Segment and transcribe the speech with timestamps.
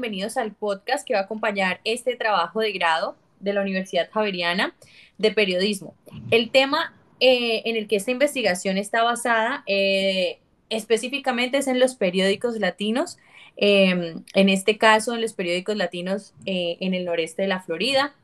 [0.00, 4.72] bienvenidos al podcast que va a acompañar este trabajo de grado de la Universidad Javeriana
[5.18, 5.92] de Periodismo.
[6.30, 10.38] El tema eh, en el que esta investigación está basada eh,
[10.70, 13.18] específicamente es en los periódicos latinos,
[13.56, 18.14] em, en este caso en los periódicos latinos eh, en el noreste de la Florida.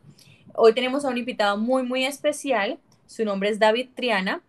[0.54, 2.78] Hoy tenemos a un invitado muy, muy especial,
[3.08, 4.42] su nombre es David Triana.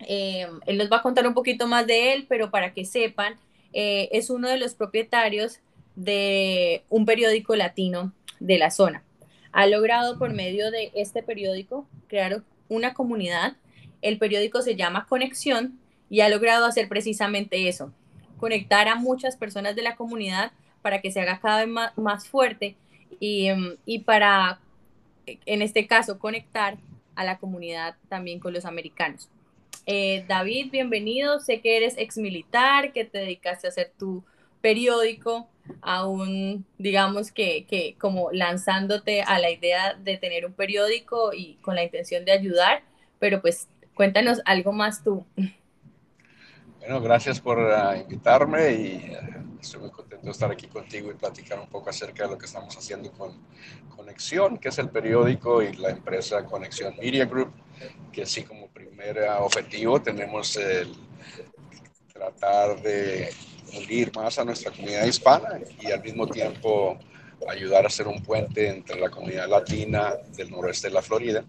[0.00, 3.38] Em, él nos va a contar un poquito más de él, pero para que sepan,
[3.72, 5.60] es uno de los propietarios
[5.96, 9.02] de un periódico latino de la zona.
[9.52, 13.56] Ha logrado por medio de este periódico crear una comunidad.
[14.00, 15.78] El periódico se llama Conexión
[16.08, 17.92] y ha logrado hacer precisamente eso,
[18.38, 22.76] conectar a muchas personas de la comunidad para que se haga cada vez más, fuerte
[23.20, 24.58] y, em, y para,
[25.26, 26.76] en este caso, conectar
[27.14, 29.28] a la comunidad también con los americanos.
[29.86, 31.40] Eh, David, bienvenido.
[31.40, 34.22] Sé que eres ex militar, que te dedicaste a hacer tu
[34.62, 35.48] periódico,
[35.82, 41.74] aún digamos que, que, como lanzándote a la idea de tener un periódico y con
[41.74, 42.82] la intención de ayudar,
[43.18, 45.26] pero pues cuéntanos algo más tú.
[46.78, 51.14] Bueno, gracias por uh, invitarme y uh, estoy muy contento de estar aquí contigo y
[51.14, 53.40] platicar un poco acerca de lo que estamos haciendo con
[53.94, 57.52] Conexión, que es el periódico y la empresa Conexión Media Group,
[58.10, 60.92] que así como primer uh, objetivo tenemos el
[62.12, 63.30] tratar de
[63.76, 66.98] unir más a nuestra comunidad hispana y al mismo tiempo
[67.48, 71.44] ayudar a hacer un puente entre la comunidad latina del noroeste de la Florida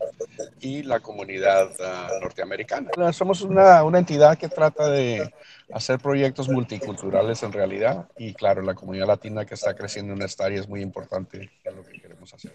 [0.60, 2.90] y la comunidad ah, norteamericana.
[3.14, 5.32] Somos una, una, entidad que trata de
[5.72, 10.46] hacer proyectos multiculturales en realidad y claro, la comunidad latina que está creciendo en esta
[10.46, 12.54] área es muy importante en lo que queremos hacer.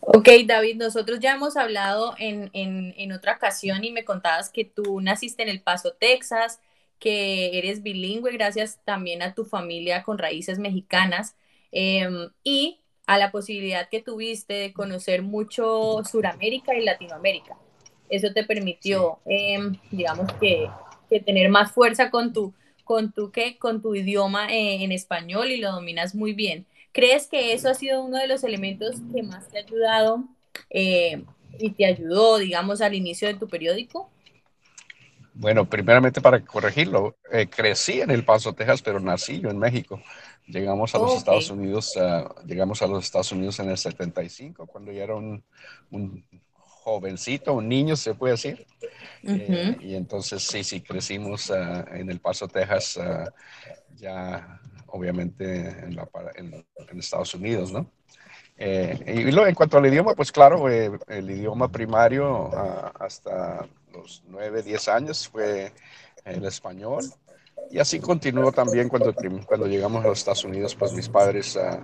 [0.00, 4.64] Ok, David, nosotros ya hemos hablado en, en, en otra ocasión y me contabas que
[4.64, 6.58] tú naciste en El Paso, Texas,
[7.02, 11.34] que eres bilingüe gracias también a tu familia con raíces mexicanas
[11.72, 17.56] em, y a la posibilidad que tuviste de conocer mucho Suramérica y Latinoamérica.
[18.08, 20.70] Eso te permitió, em, digamos que,
[21.26, 22.54] tener más fuerza con tu,
[22.84, 23.58] con tu, ¿qué?
[23.58, 26.66] Con tu idioma eh, en español y lo dominas muy bien.
[26.92, 30.24] ¿Crees que eso ha sido uno de los elementos que más te ha ayudado
[30.70, 31.24] eh,
[31.58, 34.11] y te ayudó, digamos, al inicio de tu periódico?
[35.34, 40.00] Bueno, primeramente para corregirlo, eh, crecí en El Paso, Texas, pero nací yo en México.
[40.46, 44.92] Llegamos a los Estados Unidos, uh, llegamos a los Estados Unidos en el 75, cuando
[44.92, 45.42] ya era un,
[45.90, 46.24] un
[46.56, 48.66] jovencito, un niño, se puede decir.
[49.22, 53.30] eh, y entonces sí, sí, crecimos uh, en El Paso, Texas, uh,
[53.96, 56.54] ya obviamente en, la, en,
[56.90, 57.90] en, Estados Unidos, ¿no?
[58.58, 62.50] Eh, y luego, en cuanto al idioma, pues claro, eh, el idioma primario
[63.00, 65.72] hasta los 9, 10 años fue
[66.24, 67.04] el español.
[67.70, 69.14] Y así continuó también cuando,
[69.46, 71.80] cuando llegamos a los Estados Unidos, pues mis padres, uh,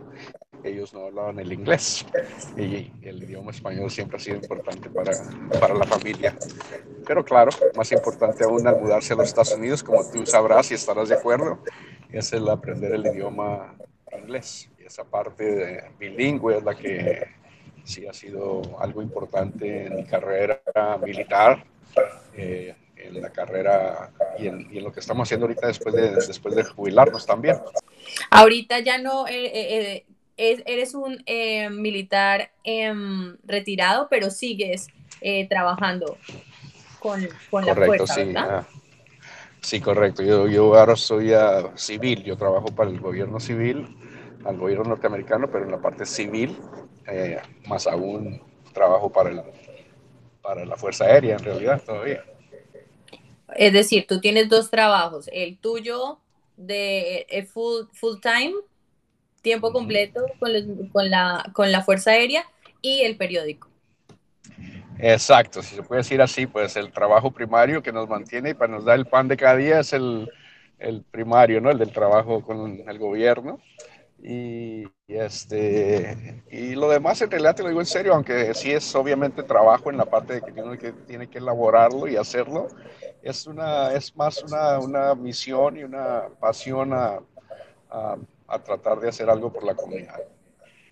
[0.65, 2.05] ellos no hablaban el inglés
[2.57, 5.13] y el idioma español siempre ha sido importante para,
[5.61, 6.37] para la familia.
[7.07, 10.75] Pero claro, más importante aún al mudarse a los Estados Unidos, como tú sabrás y
[10.75, 11.59] estarás de acuerdo,
[12.11, 13.75] es el aprender el idioma
[14.19, 14.69] inglés.
[14.79, 17.29] Y esa parte de bilingüe es la que
[17.85, 20.61] sí ha sido algo importante en mi carrera
[21.03, 21.65] militar
[22.34, 26.10] eh, en la carrera y en, y en, lo que estamos haciendo ahorita después de,
[26.14, 27.56] después de jubilarnos también.
[28.31, 30.04] Ahorita ya no, eh,
[30.36, 31.25] eh, eres un
[31.81, 34.88] militar em, retirado, pero sigues
[35.48, 36.16] trabajando
[37.00, 38.48] con, con correcto, la fuerza, sí, ¿verdad?
[38.50, 38.66] Ah,
[39.60, 40.22] sí, correcto.
[40.22, 43.97] Yo, yo ahora soy uh, civil, yo trabajo para el gobierno civil,
[44.44, 46.56] al gobierno norteamericano, pero en la parte civil,
[47.66, 48.41] más aún
[48.72, 49.42] trabajo para el
[50.48, 52.25] para la Fuerza Aérea en realidad todavía.
[53.54, 56.20] Es decir, tú tienes dos trabajos, el tuyo
[56.56, 58.54] de eh, full, full time,
[59.42, 62.47] tiempo completo con, los, con, la, con la Fuerza Aérea
[62.81, 63.69] y el periódico.
[64.98, 68.72] Exacto, si se puede decir así, pues el trabajo primario que nos mantiene y para
[68.72, 70.30] nos da el pan de cada día es el,
[70.78, 71.71] el primario, ¿no?
[71.71, 73.60] El del trabajo con el gobierno.
[74.20, 78.72] Y, y, este, y lo demás en realidad te lo digo en serio, aunque sí
[78.72, 82.68] es obviamente trabajo en la parte de que tiene que, tiene que elaborarlo y hacerlo,
[83.22, 87.20] es, una, es más una, una misión y una pasión a,
[87.91, 88.16] a,
[88.48, 90.20] a, tratar de hacer algo por la comunidad.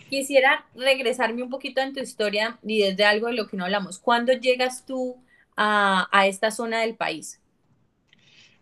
[0.09, 3.99] Quisiera regresarme un poquito en tu historia y desde algo de lo que no hablamos.
[3.99, 5.17] ¿Cuándo llegas tú
[5.57, 7.41] a, a esta zona del país?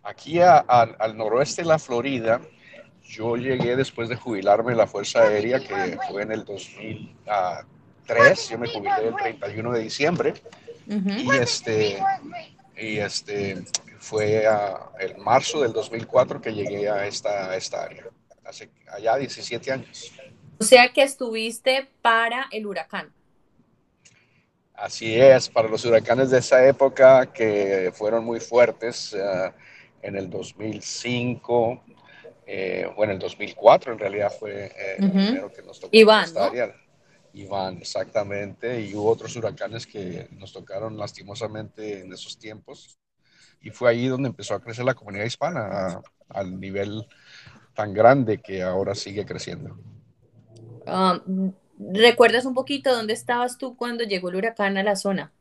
[0.03, 2.39] Aquí al noroeste de la Florida,
[3.07, 8.49] yo llegué después de jubilarme en la Fuerza Aérea, que fue en el 2003.
[8.49, 10.33] Yo me jubilé el 31 de diciembre.
[10.87, 11.23] Uh -huh.
[11.23, 12.03] Y este,
[12.77, 13.63] y este
[13.99, 18.05] fue a, el marzo del 2004 que llegué a esta, a esta área.
[18.43, 20.11] hace allá 17 años.
[20.59, 23.11] O sea que estuviste para el huracán.
[24.73, 29.51] Así es, para los huracanes de esa época que fueron muy fuertes uh,
[30.01, 31.83] en el 2005,
[32.47, 35.95] eh, o en el 2004 en realidad fue eh, el primero que nos tocó.
[35.95, 36.51] Iván, ¿no?
[37.33, 42.97] Iván, exactamente, y hubo otros huracanes que nos tocaron lastimosamente en esos tiempos.
[43.61, 47.05] Y fue ahí donde empezó a crecer la comunidad hispana al nivel
[47.73, 49.77] tan grande que ahora sigue creciendo.
[50.87, 55.33] Um, ¿Recuerdas un poquito dónde estabas tú cuando llegó el huracán a la zona?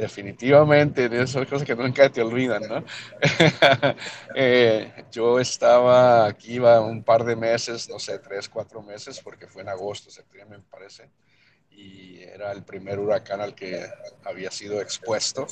[0.00, 2.84] Definitivamente, de esas cosas que nunca te olvidan, ¿no?
[4.34, 9.46] eh, yo estaba aquí, iba un par de meses, no sé, tres, cuatro meses, porque
[9.46, 11.10] fue en agosto, septiembre, me parece
[11.70, 13.86] y era el primer huracán al que
[14.24, 15.46] había sido expuesto.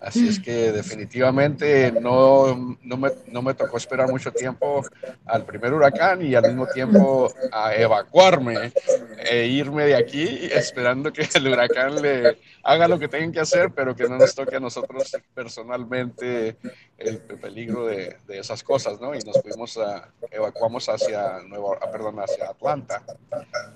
[0.00, 4.82] Así es que definitivamente no, no, me, no, me, tocó esperar mucho tiempo
[5.26, 8.72] al primer huracán y al mismo tiempo a evacuarme
[9.18, 13.70] e irme de aquí esperando que el huracán le haga lo que tenga que hacer,
[13.72, 16.56] pero que no nos toque a nosotros personalmente
[17.00, 19.14] el peligro de, de esas cosas, ¿no?
[19.14, 23.02] Y nos fuimos a, evacuamos hacia, Nueva, perdón, hacia Atlanta.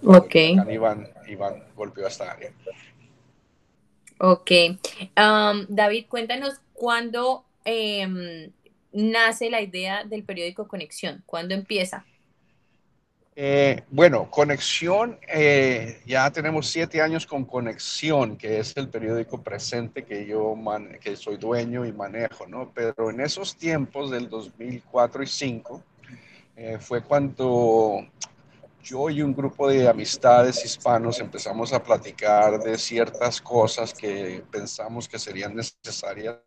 [0.04, 0.34] Ok.
[0.70, 2.52] Iván, Iván golpeó esta área.
[4.18, 4.50] Ok.
[5.16, 8.50] Um, David, cuéntanos cuándo eh,
[8.92, 12.04] nace la idea del periódico Conexión, ¿cuándo empieza?
[13.36, 20.04] Eh, bueno, Conexión, eh, ya tenemos siete años con Conexión, que es el periódico presente
[20.04, 20.54] que yo
[21.00, 22.70] que soy dueño y manejo, ¿no?
[22.72, 25.82] Pero en esos tiempos del 2004 y 2005
[26.56, 28.06] eh, fue cuando
[28.84, 35.08] yo y un grupo de amistades hispanos empezamos a platicar de ciertas cosas que pensamos
[35.08, 36.38] que serían necesarias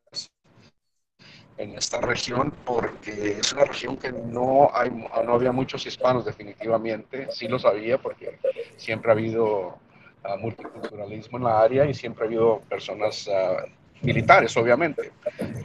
[1.58, 7.28] en esta región porque es una región que no, hay, no había muchos hispanos definitivamente,
[7.32, 8.38] sí lo sabía porque
[8.78, 9.78] siempre ha habido
[10.24, 15.12] uh, multiculturalismo en la área y siempre ha habido personas uh, militares, obviamente.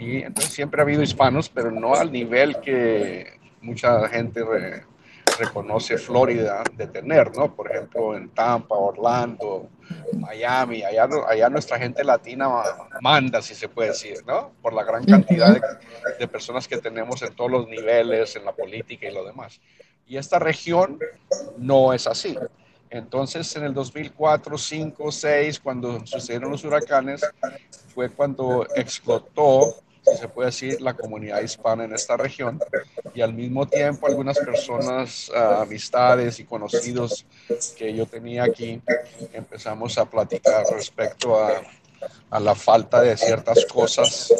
[0.01, 4.85] Y entonces siempre ha habido hispanos, pero no al nivel que mucha gente re,
[5.39, 7.55] reconoce Florida de tener, ¿no?
[7.55, 9.69] Por ejemplo, en Tampa, Orlando,
[10.15, 12.49] Miami, allá, allá nuestra gente latina
[13.01, 14.53] manda, si se puede decir, ¿no?
[14.63, 15.61] Por la gran cantidad de,
[16.19, 19.61] de personas que tenemos en todos los niveles, en la política y lo demás.
[20.07, 20.99] Y esta región
[21.57, 22.37] no es así.
[22.91, 27.23] Entonces, en el 2004, 5, 6, cuando sucedieron los huracanes,
[27.95, 32.61] fue cuando explotó si se puede decir, la comunidad hispana en esta región.
[33.15, 37.25] Y al mismo tiempo, algunas personas, uh, amistades y conocidos
[37.77, 38.81] que yo tenía aquí,
[39.33, 41.63] empezamos a platicar respecto a,
[42.31, 44.33] a la falta de ciertas cosas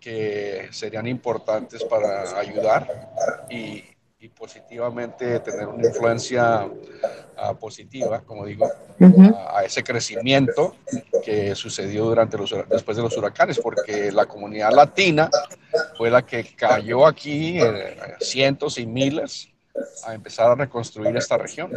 [0.00, 3.10] que serían importantes para ayudar
[3.50, 3.82] y,
[4.18, 8.66] y positivamente tener una influencia uh, positiva, como digo,
[8.98, 9.36] uh -huh.
[9.36, 10.76] a, a, ese crecimiento
[11.22, 15.28] que sucedió durante los, después de los huracanes, porque la comunidad latina
[15.96, 19.50] fue la que cayó aquí, eh, cientos y miles,
[20.04, 21.70] a empezar a reconstruir esta región.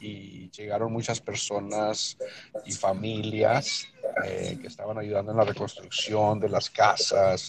[0.00, 2.18] Y llegaron muchas personas
[2.64, 3.86] y familias
[4.24, 7.46] eh, que estaban ayudando en la reconstrucción de las casas,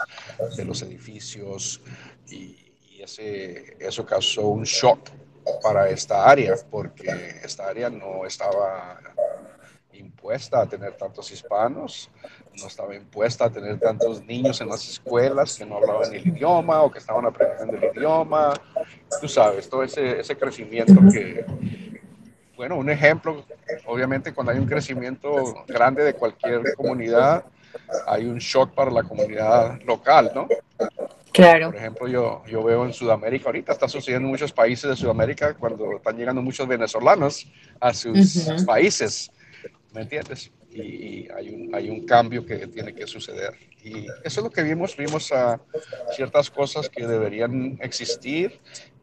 [0.56, 1.82] de los edificios,
[2.30, 2.63] y,
[3.04, 5.10] ese, eso causó un shock
[5.62, 7.08] para esta área, porque
[7.44, 9.00] esta área no estaba
[9.92, 12.10] impuesta a tener tantos hispanos,
[12.60, 16.82] no estaba impuesta a tener tantos niños en las escuelas que no hablaban el idioma
[16.82, 18.54] o que estaban aprendiendo el idioma.
[19.20, 21.46] Tú sabes, todo ese, ese crecimiento que,
[22.56, 23.46] bueno, un ejemplo,
[23.86, 27.46] obviamente cuando hay un crecimiento grande de cualquier comunidad,
[28.08, 30.48] hay un shock para la comunidad local, ¿no?
[31.34, 31.72] Claro.
[31.72, 35.56] Por ejemplo, yo, yo veo en Sudamérica, ahorita está sucediendo en muchos países de Sudamérica
[35.56, 37.48] cuando están llegando muchos venezolanos
[37.80, 38.66] a sus uh -huh.
[38.66, 39.32] países,
[39.92, 40.52] ¿me entiendes?
[40.70, 43.54] Y hay un, hay un cambio que tiene que suceder.
[43.84, 45.60] Y eso es lo que vimos, vimos a
[46.16, 48.60] ciertas cosas que deberían existir,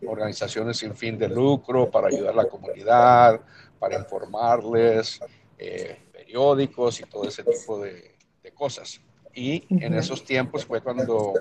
[0.06, 3.40] organizaciones sin fin de lucro para ayudar a la comunidad,
[3.78, 5.20] para informarles,
[5.58, 9.00] eh, periódicos y todo ese tipo de, de cosas.
[9.34, 9.84] Y uh -huh.
[9.84, 11.34] en esos tiempos fue cuando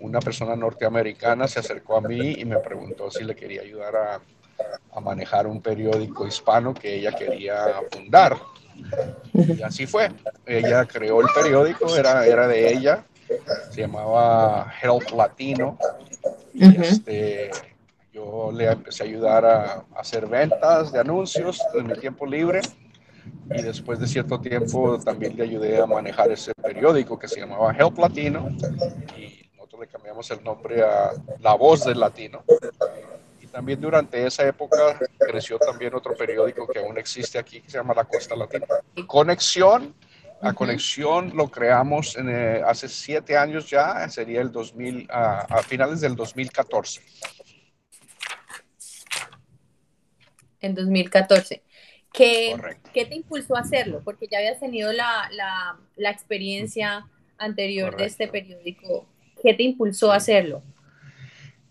[0.00, 4.20] una persona norteamericana se acercó a mí y me preguntó si le quería ayudar a,
[4.92, 8.36] a manejar un periódico hispano que ella quería fundar.
[9.34, 10.10] Y así fue.
[10.46, 13.04] Ella creó el periódico, era, era de ella,
[13.70, 15.78] se llamaba Health Latino.
[16.54, 16.82] Y uh -huh.
[16.82, 17.50] este,
[18.12, 22.60] yo le empecé a ayudar a, a, hacer ventas de anuncios en mi tiempo libre.
[23.50, 27.74] Y después de cierto tiempo también le ayudé a manejar ese periódico que se llamaba
[27.76, 28.48] Help Latino.
[29.16, 29.39] Y
[30.00, 32.42] cambiamos el nombre a La Voz del Latino.
[33.38, 37.76] Y también durante esa época creció también otro periódico que aún existe aquí que se
[37.76, 38.66] llama La Costa Latina.
[39.06, 39.94] Conexión,
[40.40, 46.00] la Conexión lo creamos en, eh, hace siete años ya, sería el 2000, a finales
[46.00, 47.02] del 2014.
[50.60, 51.62] En 2014.
[52.10, 52.56] ¿Qué,
[52.94, 54.00] ¿Qué, te impulsó a hacerlo?
[54.02, 59.06] Porque ya habías tenido la, la, la experiencia anterior de este periódico.
[59.42, 60.62] ¿Qué te impulsó a hacerlo?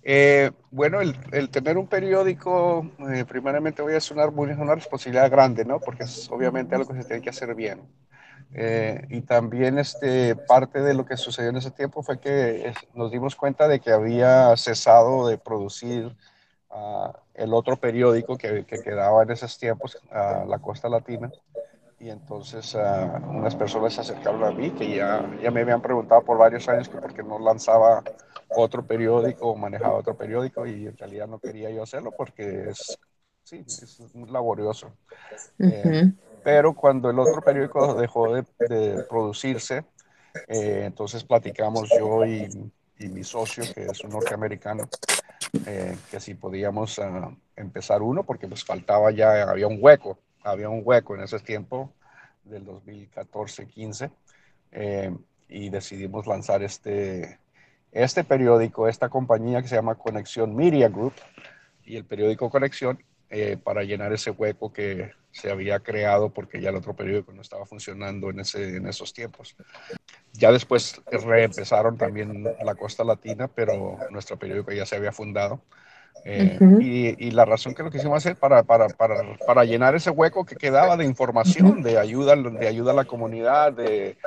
[0.03, 5.29] Eh, bueno, el, el, tener un periódico, eh, primeramente voy a sonar muy, una responsabilidad
[5.29, 5.79] grande, ¿no?
[5.79, 7.81] Porque es obviamente algo que se tiene que hacer bien.
[8.53, 13.11] Eh, y también este, parte de lo que sucedió en ese tiempo fue que nos
[13.11, 16.15] dimos cuenta de que había cesado de producir
[16.71, 21.31] uh, el otro periódico que, que, quedaba en esos tiempos, uh, La Costa Latina.
[21.99, 26.21] Y entonces uh, unas personas se acercaron a mí que ya, ya me habían preguntado
[26.23, 28.03] por varios años que por qué no lanzaba
[28.49, 32.97] otro periódico o manejaba otro periódico y en realidad no quería yo hacerlo porque es,
[33.43, 34.91] sí, es muy laborioso.
[35.59, 36.13] eh,
[36.43, 39.83] pero cuando el otro periódico dejó de, de producirse,
[40.47, 44.87] eh, entonces platicamos yo y, y, mi socio, que es un norteamericano,
[45.65, 50.17] eh, que si podíamos uh, empezar uno, porque pues faltaba ya, había un hueco,
[50.51, 51.93] había un hueco en ese tiempo
[52.43, 54.11] del 2014-15,
[54.71, 55.15] eh,
[55.47, 57.39] y decidimos lanzar este,
[57.91, 61.13] este periódico, esta compañía que se llama Conexión Media Group
[61.85, 66.69] y el periódico Conexión eh, para llenar ese hueco que se había creado porque ya
[66.69, 69.55] el otro periódico no estaba funcionando en, ese, en esos tiempos.
[70.33, 75.61] Ya después reempezaron también la Costa Latina, pero nuestro periódico ya se había fundado.
[76.25, 76.83] Eh, uh -huh.
[76.83, 80.45] y, y, la razón que lo quisimos hacer para, para, para, para, llenar ese hueco
[80.45, 84.17] que quedaba de información, de ayuda, de ayuda a la comunidad, de,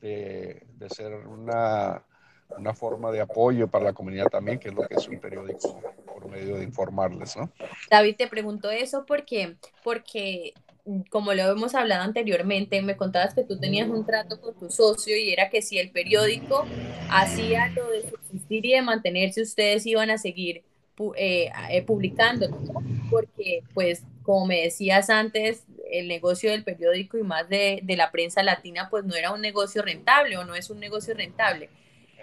[0.00, 2.02] de, de ser una,
[2.56, 5.80] una forma de apoyo para la comunidad también, que es lo que es un periódico
[6.06, 7.50] por medio de informarles, ¿no?
[7.90, 10.54] David, te pregunto eso porque, porque
[11.10, 15.16] como lo hemos hablado anteriormente, me contabas que tú tenías un trato con tu socio
[15.16, 16.66] y era que si el periódico
[17.10, 20.62] hacía lo de subsistir y de mantenerse, ustedes iban a seguir
[21.16, 21.84] eh, eh,
[23.10, 28.10] porque pues como me decías antes, el negocio del periódico y más de, de la
[28.10, 31.68] prensa latina pues no era un negocio rentable o no es un negocio rentable.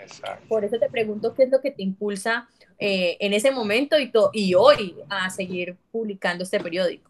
[0.01, 0.47] Exacto.
[0.47, 2.47] Por eso te pregunto qué es lo que te impulsa
[2.79, 7.09] eh, en ese momento y, y, hoy a seguir publicando este periódico.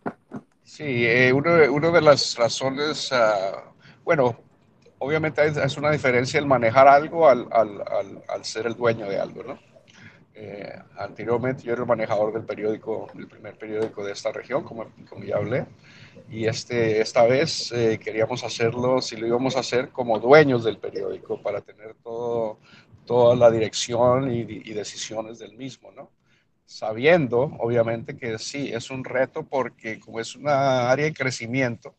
[0.64, 3.58] Sí, eh, uno, uno, de las razones, uh,
[4.04, 4.38] bueno,
[5.00, 9.20] obviamente es una diferencia el manejar algo al, al, al, al ser el dueño de
[9.20, 9.67] algo, ¿no?
[10.40, 14.86] Eh, anteriormente yo era el manejador del periódico, el primer periódico de esta región, como,
[15.10, 15.66] como ya hablé,
[16.30, 20.78] y este, esta vez eh, queríamos hacerlo, si lo íbamos a hacer como dueños del
[20.78, 22.60] periódico, para tener todo,
[23.04, 26.12] toda la dirección y, y decisiones del mismo, ¿no?
[26.68, 31.96] Sabiendo, obviamente, que sí, es un reto porque como es una área de crecimiento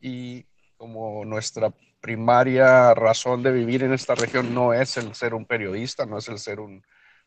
[0.00, 0.46] y
[0.78, 6.06] como nuestra primaria razón de vivir en esta región no es el ser un periodista,
[6.06, 6.82] no es el ser un,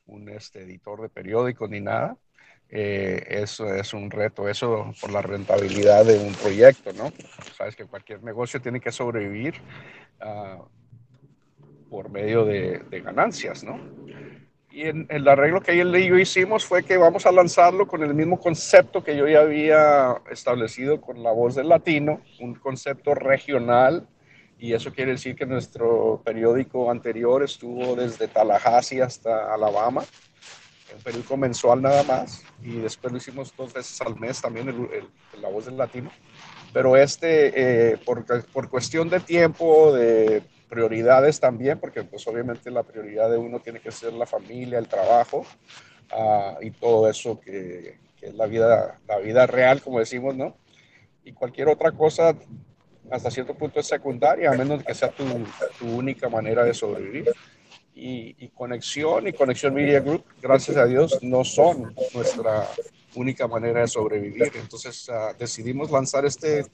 [0.10, 2.18] un este, editor de periódicos ni nada.
[2.72, 7.12] Eh, eso es un reto, eso por la rentabilidad de un proyecto, ¿no?
[7.58, 9.56] Sabes que cualquier negocio tiene que sobrevivir
[10.22, 10.63] uh,
[11.89, 13.80] por medio de, de, ganancias, ¿no?
[14.70, 18.04] Y en, el arreglo que él y yo hicimos fue que vamos a lanzarlo con
[18.04, 23.16] el mismo concepto que yo ya había establecido con La Voz del Latino, un concepto
[23.16, 24.08] regional,
[24.60, 30.04] y eso quiere decir que nuestro periódico anterior estuvo desde Tallahassee hasta Alabama,
[30.94, 35.42] un periódico mensual nada más, y después lo hicimos dos veces al mes también, el,
[35.42, 36.12] La Voz del Latino.
[36.74, 42.84] Pero este, eh, por, por, cuestión de tiempo, de prioridades también, porque pues obviamente la
[42.84, 45.46] prioridad de uno tiene que ser la familia, el trabajo
[46.12, 50.58] uh, y todo eso que, que es la vida, la vida real, como decimos, ¿no?
[51.24, 52.36] Y cualquier otra cosa
[53.12, 55.24] hasta cierto punto es secundaria, a menos que sea tu,
[55.78, 57.32] tu única manera de sobrevivir.
[57.96, 62.66] Y, y, Conexión y Conexión Media Group, gracias a Dios, no son nuestra
[63.16, 64.51] única manera de sobrevivir.
[64.56, 66.66] Entonces uh, decidimos lanzar este,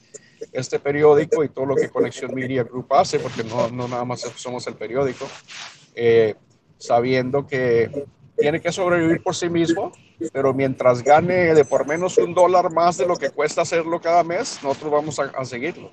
[0.51, 4.21] este periódico y todo lo que Conexión Media Group hace, porque no, no nada más
[4.35, 5.27] somos el periódico,
[5.95, 6.35] eh,
[6.77, 8.05] sabiendo que
[8.37, 9.93] tiene que sobrevivir por sí mismo,
[10.31, 14.23] pero mientras gane de por menos un dólar más de lo que cuesta hacerlo cada
[14.23, 15.91] mes, nosotros vamos a, a seguirlo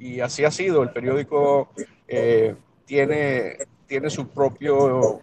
[0.00, 0.82] y así ha sido.
[0.82, 1.68] El periódico
[2.08, 5.20] eh, tiene, tiene su propio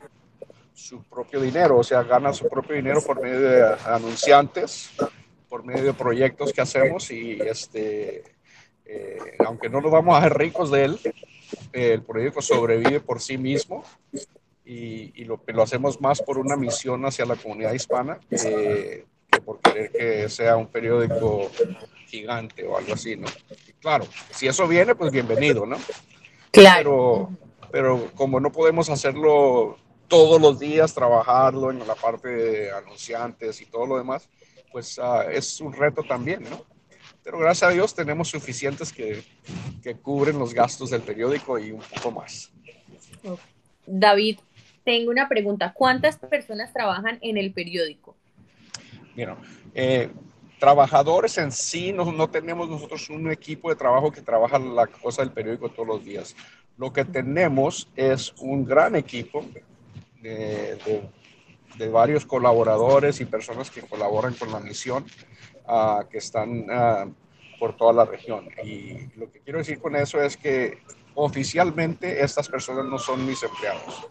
[0.73, 4.91] su propio dinero, o sea, gana su propio dinero por medio de anunciantes,
[5.49, 8.23] por medio de proyectos que hacemos y este,
[8.85, 10.99] eh, aunque no nos vamos a hacer ricos de él,
[11.73, 13.83] el periódico sobrevive por sí mismo
[14.63, 19.05] y, lo, hacemos más por una misión hacia la comunidad hispana que,
[19.43, 21.49] por querer que sea un periódico
[22.05, 23.27] gigante o algo así, ¿no?
[23.81, 25.77] Claro, si eso viene, pues bienvenido, ¿no?
[26.51, 27.29] Claro.
[27.71, 33.61] Pero, pero como no podemos hacerlo todos los días, trabajarlo en la parte de anunciantes
[33.61, 34.29] y todo lo demás,
[34.71, 36.65] pues ah, es un reto también, ¿no?
[37.23, 39.21] Pero gracias a Dios tenemos suficientes que,
[39.83, 42.51] que cubren los gastos del periódico y un poco más.
[43.85, 44.39] David,
[44.85, 45.73] tengo una pregunta.
[45.73, 48.15] ¿Cuántas personas trabajan en el periódico?
[49.15, 49.35] Mira,
[49.73, 50.09] eh,
[50.59, 55.21] trabajadores en sí, no, no, tenemos nosotros un equipo de trabajo que trabaja la cosa
[55.21, 56.35] del periódico todos los días.
[56.77, 59.45] Lo que tenemos es un gran equipo
[60.21, 60.77] de,
[61.77, 65.05] de, varios colaboradores y personas que colaboran con la misión,
[65.67, 67.13] uh, que están uh,
[67.59, 68.49] por toda la región.
[68.63, 70.79] Y lo que quiero decir con eso es que
[71.15, 74.07] oficialmente estas personas no son mis empleados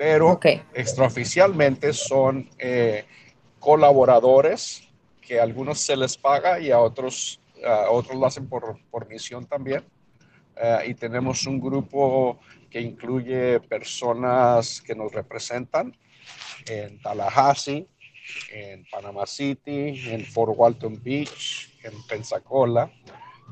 [0.00, 0.40] pero
[0.72, 3.04] extraoficialmente son eh,
[3.58, 4.88] colaboradores
[5.30, 9.08] que a algunos se les paga y a otros, a otros lo hacen por, por
[9.08, 9.84] misión también.
[10.56, 15.96] Uh, y tenemos un grupo que incluye personas que nos representan
[16.66, 17.86] en Tallahassee,
[18.52, 22.90] en Panama City, en Fort Walton Beach, en Pensacola.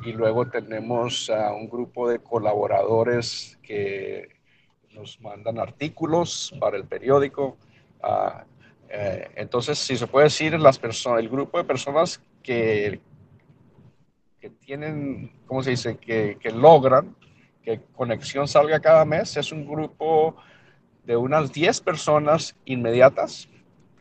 [0.04, 4.26] Y luego tenemos uh, un grupo de colaboradores que
[4.90, 7.56] nos mandan artículos para el periódico.
[8.02, 8.47] Uh,
[8.88, 13.00] eh, entonces, si se puede decir, las personas, el grupo de personas que,
[14.40, 17.14] que tienen, ¿cómo se dice?, que, que logran
[17.62, 20.36] que Conexión salga cada mes, es un grupo
[21.04, 23.48] de unas 10 personas inmediatas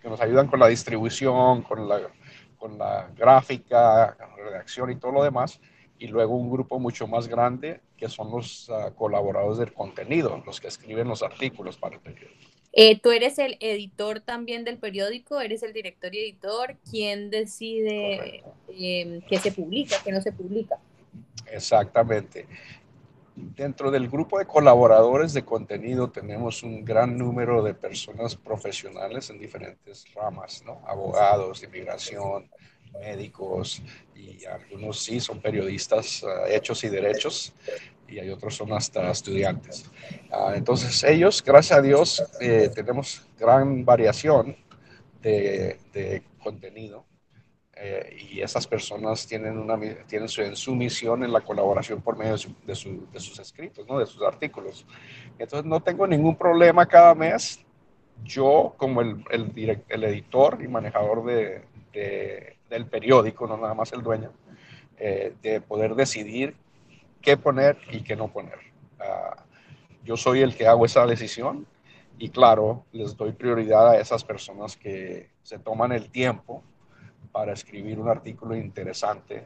[0.01, 2.01] que nos ayudan con la distribución, con la,
[2.57, 5.59] con la gráfica, redacción y todo lo demás
[5.99, 10.61] y luego un grupo mucho más grande que son los uh, colaboradores del contenido, los
[10.61, 12.47] que escriben los artículos para el periódico.
[12.73, 15.41] Eh, ¿Tú eres el editor también del periódico?
[15.41, 16.75] ¿Eres el director y editor?
[16.89, 20.77] ¿Quién decide eh, qué se publica, qué no se publica?
[21.51, 22.45] Exactamente.
[23.35, 29.39] Dentro del grupo de colaboradores de contenido tenemos un gran número de personas profesionales en
[29.39, 30.81] diferentes ramas, ¿no?
[30.87, 32.49] Abogados, inmigración,
[32.99, 33.81] médicos
[34.15, 37.53] y algunos sí son periodistas uh, hechos y derechos
[38.07, 39.89] y hay otros son hasta estudiantes.
[40.31, 44.55] Uh, entonces ellos, gracias a Dios, eh, tenemos gran variación
[45.21, 47.05] de, de contenido
[47.75, 52.17] eh, y esas personas tienen, una, tienen su, en su misión en la colaboración por
[52.17, 53.99] medio de, su, de, su, de sus escritos, ¿no?
[53.99, 54.85] de sus artículos.
[55.37, 57.59] Entonces no tengo ningún problema cada mes
[58.23, 64.01] yo como el, el, el editor y manejador de, del periódico, no nada más el
[64.01, 64.31] dueño,
[64.97, 66.55] eh, de poder decidir
[67.21, 68.59] qué poner y qué no poner.
[68.99, 69.35] Uh,
[70.03, 71.67] yo soy el que hago esa decisión
[72.17, 76.63] y claro, les doy prioridad a esas personas que se toman el tiempo
[77.31, 79.45] para escribir un artículo interesante,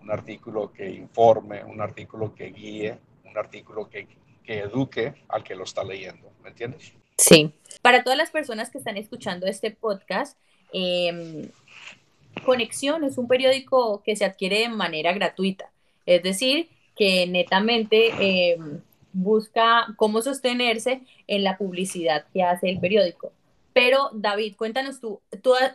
[0.00, 4.06] un artículo que informe, un artículo que guíe, un artículo que,
[4.44, 6.30] que eduque al que lo está leyendo.
[6.42, 6.92] ¿Me entiendes?
[7.16, 7.54] Sí.
[7.82, 10.38] Para todas las personas que están escuchando este podcast,
[10.72, 11.48] eh,
[12.44, 15.70] Conexión es un periódico que se adquiere de manera gratuita,
[16.06, 18.58] es decir, que netamente eh,
[19.12, 23.32] busca cómo sostenerse en la publicidad que hace el periódico.
[23.72, 25.20] Pero David, cuéntanos tú,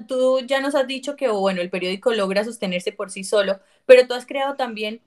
[0.08, 4.08] tú, ya nos has dicho que bueno, el periódico logra sostenerse por sí solo, pero
[4.08, 5.02] tú has creado también,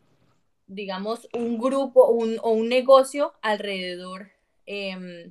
[0.66, 4.30] digamos, un grupo o un negocio alrededor
[4.66, 5.30] eh,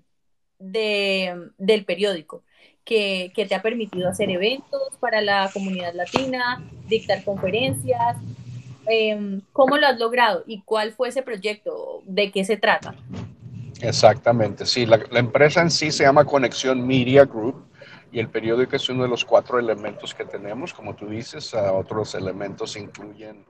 [0.59, 2.43] de, del periódico
[2.87, 8.17] que, te ha permitido hacer eventos para la comunidad latina, dictar conferencias.
[8.87, 12.01] Em, ¿Cómo lo has logrado y cuál fue ese proyecto?
[12.05, 12.95] ¿De qué se trata?
[13.81, 17.67] Exactamente, sí, la, la empresa en sí se llama Conexión Media Group
[18.11, 20.73] y el periódico es uno de los cuatro elementos que tenemos.
[20.73, 23.45] Como tú dices, otros elementos incluyen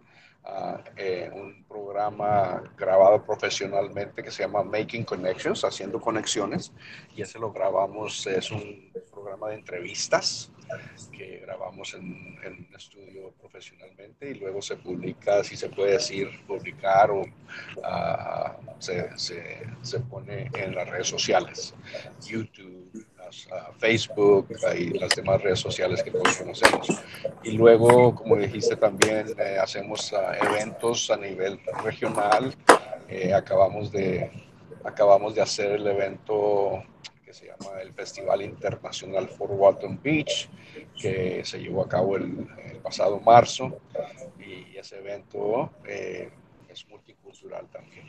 [0.47, 6.71] uh, eh, un programa grabado profesionalmente que se llama Making Connections, haciendo conexiones,
[7.15, 10.51] y ese lo grabamos, es un programa de entrevistas
[11.11, 16.27] que grabamos en, en, un estudio profesionalmente y luego se publica, si se puede decir,
[16.45, 21.73] publicar o uh, se, se, se, pone en las redes sociales,
[22.27, 23.05] YouTube,
[23.47, 26.87] uh, Facebook y las demás redes sociales que todos conocemos.
[27.43, 32.55] Y luego, como dijiste también, eh, hacemos uh, eventos a nivel regional.
[33.09, 34.31] Eh, acabamos, de,
[34.83, 36.83] acabamos de hacer el evento
[37.23, 40.49] que se llama el Festival Internacional for Walton Beach,
[40.99, 43.79] que se llevó a cabo el, el pasado marzo.
[44.39, 46.29] Y ese evento eh,
[46.69, 48.05] es multicultural también.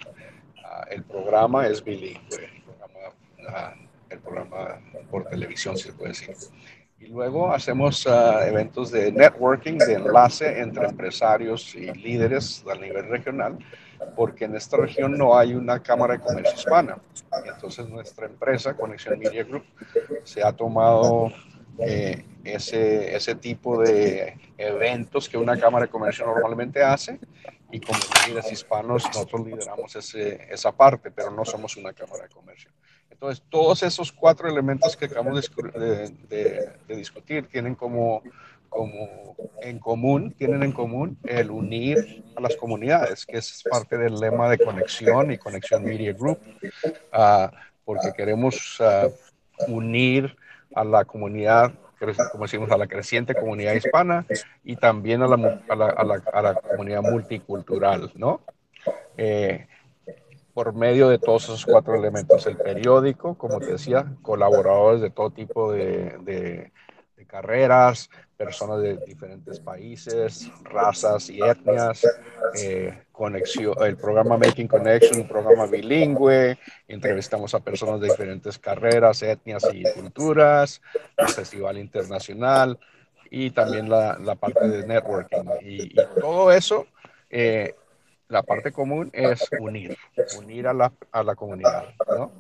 [0.59, 6.11] Uh, el programa es bilingüe, el programa uh, el programa por televisión, si se puede
[6.11, 6.35] decir.
[7.01, 13.09] Y luego hacemos uh, eventos de networking, de enlace entre empresarios y líderes a nivel
[13.09, 13.59] regional,
[14.17, 16.99] porque en esta región no hay una Cámara de Comercio Hispana.
[17.47, 19.65] Entonces nuestra empresa, Conexión Media Group,
[20.25, 21.31] se ha tomado
[21.79, 27.21] eh, ese, ese tipo de eventos que una Cámara de Comercio normalmente hace
[27.71, 32.31] y como líderes hispanos nosotros lideramos ese, esa parte, pero no somos una Cámara de
[32.31, 32.71] Comercio.
[33.21, 38.23] Entonces, todos esos cuatro elementos que acabamos de, discutir tienen como,
[38.69, 44.21] como en común, tienen en común el unir a las comunidades, que es parte del
[44.21, 46.39] lema de conexión y conexión Media Group,
[47.13, 47.49] uh,
[47.85, 49.13] porque queremos uh,
[49.67, 50.37] unir
[50.77, 51.73] a la comunidad,
[52.31, 54.27] como decimos, a la creciente comunidad hispana
[54.63, 58.43] y también a la, a la, a la, a la comunidad multicultural, ¿no?
[59.17, 59.67] Eh,
[60.59, 62.45] por medio de todos esos cuatro elementos.
[62.49, 66.73] El periódico, como te decía, colaboradores de todo tipo de, de,
[67.29, 72.05] carreras, personas de diferentes países, razas y etnias,
[72.61, 79.23] eh, conexión, el programa Making Connection, un programa bilingüe, entrevistamos a personas de diferentes carreras,
[79.23, 80.83] etnias y culturas,
[81.19, 82.77] un festival internacional
[83.31, 85.45] y también la, la parte de networking.
[85.61, 86.89] Y, y todo eso
[87.31, 87.77] eh,
[88.29, 89.97] la parte común es unir,
[90.39, 92.33] unir a la, a la comunidad, ¿no?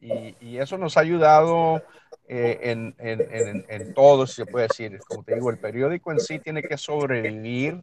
[0.00, 1.82] Y, y, eso nos ha ayudado
[2.28, 4.98] eh, en, en, en, todo, si se puede decir.
[5.08, 7.82] Como te digo, el periódico en sí tiene que sobrevivir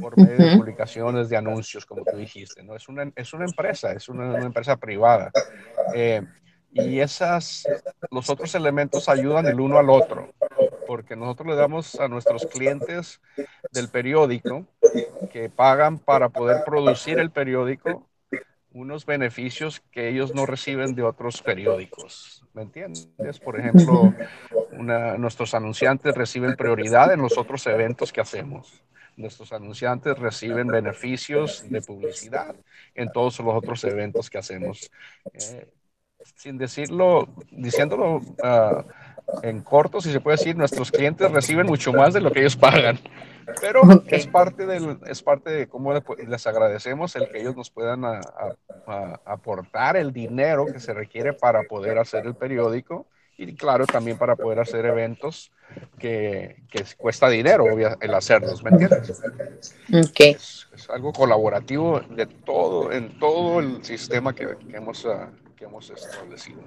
[0.00, 2.74] por medio de publicaciones, de anuncios, como tú dijiste, ¿no?
[2.74, 5.30] Es una, es una empresa, es una, una empresa privada.
[5.94, 6.22] Eh,
[6.72, 7.64] y esas,
[8.10, 10.32] los otros elementos ayudan el uno al otro,
[10.86, 13.20] porque nosotros le damos a nuestros clientes
[13.72, 14.66] del periódico
[15.32, 18.06] que pagan para poder producir el periódico
[18.74, 22.44] unos beneficios que ellos no reciben de otros periódicos.
[22.52, 23.38] ¿Me entiendes?
[23.42, 24.12] Por ejemplo,
[25.16, 28.82] nuestros anunciantes reciben prioridad en los otros eventos que hacemos.
[29.16, 32.56] Nuestros anunciantes reciben beneficios de publicidad
[32.96, 34.90] en todos los otros eventos que hacemos.
[35.32, 35.68] Eh,
[36.34, 38.84] sin decirlo, diciéndolo uh,
[39.42, 42.56] en corto, si se puede decir, nuestros clientes reciben mucho más de lo que ellos
[42.56, 42.98] pagan.
[43.60, 44.20] Pero okay.
[44.20, 48.20] es, parte del, es parte de cómo les agradecemos el que ellos nos puedan a,
[48.20, 48.54] a,
[48.86, 53.06] a aportar el dinero que se requiere para poder hacer el periódico
[53.36, 55.50] y claro, también para poder hacer eventos
[55.98, 57.66] que, que cuesta dinero
[58.00, 59.74] el hacerlos, ¿me entiendes?
[59.88, 60.32] Okay.
[60.32, 65.04] Es, es, algo colaborativo de todo, en todo el sistema que, que hemos...
[65.04, 66.62] Uh, que hemos establecido.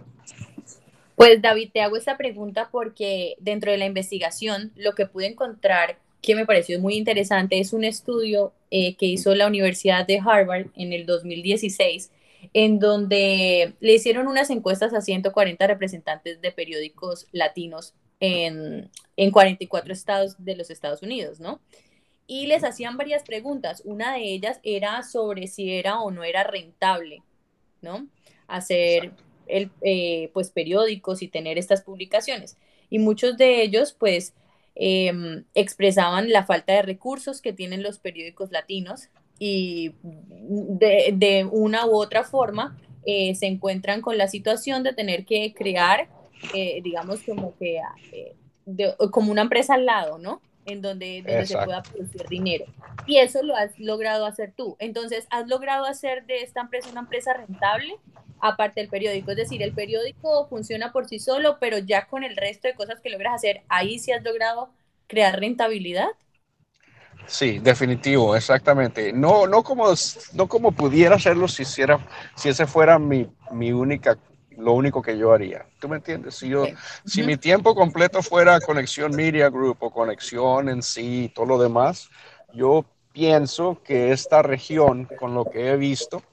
[1.18, 5.98] Pues David, te hago esta pregunta porque dentro de la investigación lo que pude encontrar
[6.22, 10.68] que me pareció muy interesante es un estudio eh, que hizo la Universidad de Harvard
[10.76, 12.12] en el 2016,
[12.54, 19.92] en donde le hicieron unas encuestas a 140 representantes de periódicos latinos en, en 44
[19.92, 21.60] estados de los Estados Unidos, ¿no?
[22.28, 23.82] Y les hacían varias preguntas.
[23.86, 27.24] Una de ellas era sobre si era o no era rentable,
[27.82, 28.08] ¿no?
[28.48, 29.12] hacer
[29.50, 32.58] el, eh, pues periódicos y tener estas publicaciones.
[32.90, 34.34] Y muchos de ellos pues
[34.76, 41.86] eh, expresaban la falta de recursos que tienen los periódicos latinos y de, de una
[41.86, 42.78] u otra forma
[43.10, 46.10] eh, se encuentran con la situación de tener que crear,
[46.54, 47.80] eh, digamos, como que
[49.12, 50.42] como una empresa al lado, ¿no?
[50.68, 52.66] En donde, donde se pueda producir dinero.
[53.06, 54.76] Y eso lo has logrado hacer tú.
[54.80, 57.96] Entonces, ¿has logrado hacer de esta empresa una empresa rentable?
[58.40, 62.36] Aparte del periódico, es decir, el periódico funciona por sí solo, pero ya con el
[62.36, 64.70] resto de cosas que logras hacer, ahí sí has logrado
[65.08, 66.10] crear rentabilidad.
[67.26, 69.12] Sí, definitivo, exactamente.
[69.12, 69.88] No, no como,
[70.34, 72.00] no como pudiera hacerlo si hiciera,
[72.36, 74.18] si ese fuera mi, mi única
[74.58, 75.66] lo único que yo haría.
[75.80, 76.36] ¿Tú me entiendes?
[76.36, 76.66] Si, yo,
[77.06, 81.58] si mi tiempo completo fuera conexión Media Group o conexión en sí y todo lo
[81.60, 82.10] demás,
[82.54, 86.24] yo pienso que esta región, con lo que he visto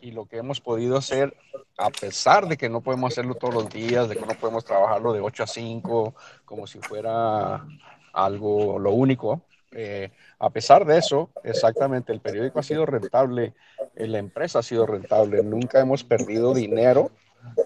[0.00, 1.36] y lo que hemos podido hacer,
[1.78, 5.12] a pesar de que no podemos hacerlo todos los días, de que no podemos trabajarlo
[5.12, 7.64] de 8 a 5, como si fuera
[8.12, 13.54] algo lo único, eh, a pesar de eso, exactamente, el periódico ha sido rentable,
[13.94, 17.10] la empresa ha sido rentable, nunca hemos perdido dinero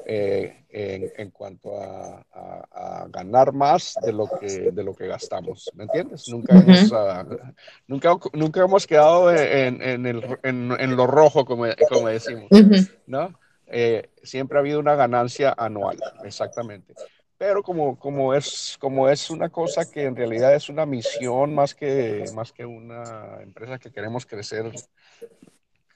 [0.09, 5.09] eh, en, en, cuanto a, a, a, ganar más de lo que, de lo que
[5.09, 6.29] gastamos, ¿me entiendes?
[6.29, 6.63] Nunca, uh -huh.
[6.63, 7.53] hemos, uh,
[7.89, 12.91] nunca, nunca hemos quedado en, en, el, en, lo rojo, como, como decimos, uh -huh.
[13.09, 13.37] ¿no?
[13.67, 16.95] Eh, siempre ha habido una ganancia anual, exactamente.
[17.37, 21.75] Pero como, como, es, como es una cosa que en realidad es una misión más
[21.75, 24.73] que, más que una empresa que queremos crecer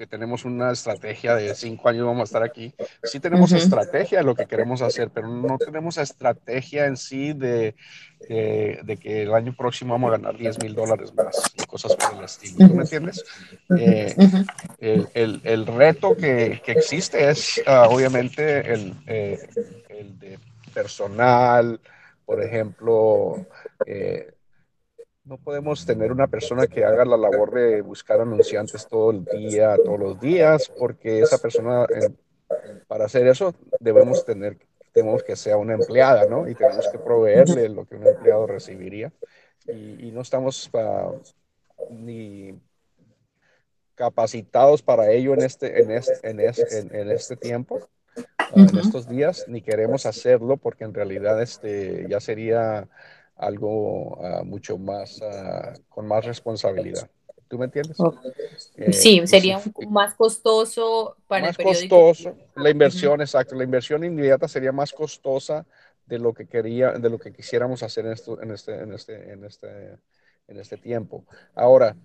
[0.00, 2.72] que tenemos una estrategia de cinco años vamos a estar aquí.
[3.04, 7.74] Sí tenemos estrategia de lo que queremos hacer, pero no tenemos estrategia en sí de,
[8.26, 12.16] de, que el año próximo vamos a ganar 10 mil dólares más y cosas por
[12.16, 12.66] el estilo.
[12.66, 13.22] ¿Tú me entiendes?
[13.78, 14.16] Eh,
[14.78, 19.38] el, el, el, reto que, que existe es uh, obviamente el, eh,
[19.90, 20.38] el de
[20.72, 21.78] personal,
[22.24, 23.46] por ejemplo,
[23.84, 24.32] eh,
[25.30, 29.76] no podemos tener una persona que haga la labor de buscar anunciantes todo el día,
[29.76, 31.86] todos los días, porque esa persona,
[32.88, 34.58] para hacer eso, debemos tener,
[34.90, 36.48] tenemos que sea una empleada, ¿no?
[36.48, 39.12] Y tenemos que proveerle lo que un empleado recibiría.
[39.68, 41.12] Y, no estamos ah,
[41.90, 42.60] ni
[43.94, 47.88] capacitados para ello en este, en este, en este, en este tiempo.
[48.36, 52.88] Ah, en estos días, ni queremos hacerlo porque en realidad este ya sería
[53.40, 57.10] algo uh, mucho más, uh, con más responsabilidad.
[57.48, 57.96] ¿Tú me entiendes?
[58.76, 64.46] Eh, sí, sería más costoso para más el costoso, la inversión, exacto, la inversión inmediata
[64.46, 65.66] sería más costosa
[66.06, 69.32] de lo que quería, de lo que quisiéramos hacer en, esto, en, este, en, este,
[69.32, 69.98] en, este,
[70.46, 71.24] en este tiempo.
[71.54, 71.96] Ahora,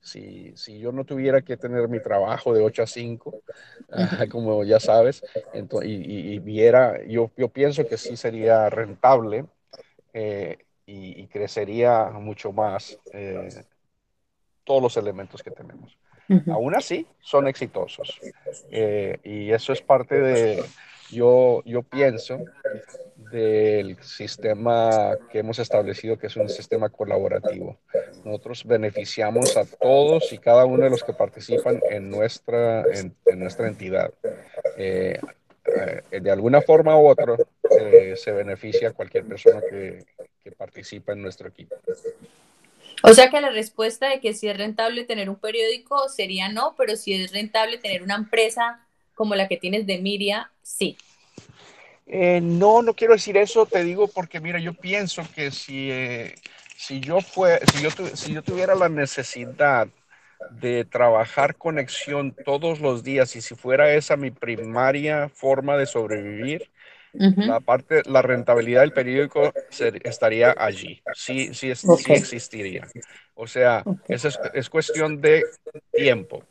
[0.00, 3.42] si, si, yo no tuviera que tener mi trabajo de 8 a 5,
[4.30, 5.24] como ya sabes,
[5.54, 9.46] y, y, viera, yo, yo pienso que sí sería rentable
[10.18, 13.50] eh, y, crecería mucho más eh,
[14.64, 15.98] todos los elementos que tenemos.
[16.50, 18.18] Aún así, son exitosos.
[18.70, 20.64] Eh, y eso es parte de,
[21.10, 22.38] yo, yo pienso,
[23.30, 27.76] del sistema que hemos establecido, que es un sistema colaborativo.
[28.24, 33.68] Nosotros beneficiamos a todos y cada uno de los que participan en nuestra, en, nuestra
[33.68, 34.14] entidad.
[34.76, 37.36] de alguna forma u otra,
[38.16, 40.04] se beneficia a cualquier persona que,
[40.42, 41.74] que participa en nuestro equipo.
[43.02, 46.74] O sea que la respuesta de que si es rentable tener un periódico sería no,
[46.76, 50.96] pero si es rentable tener una empresa como la que tienes de Miria, sí.
[52.06, 56.36] Eh, no, no quiero decir eso, te digo porque mira, yo pienso que si, eh,
[56.76, 59.88] si, yo, fue, si, yo si yo tuviera la necesidad
[60.50, 66.70] de trabajar conexión todos los días y si fuera esa mi primaria forma de sobrevivir,
[67.18, 69.52] la parte, la rentabilidad del periódico
[70.04, 72.86] estaría allí, sí, sí, sí existiría.
[73.34, 75.44] O sea, eso es, es, cuestión de
[75.92, 76.42] tiempo,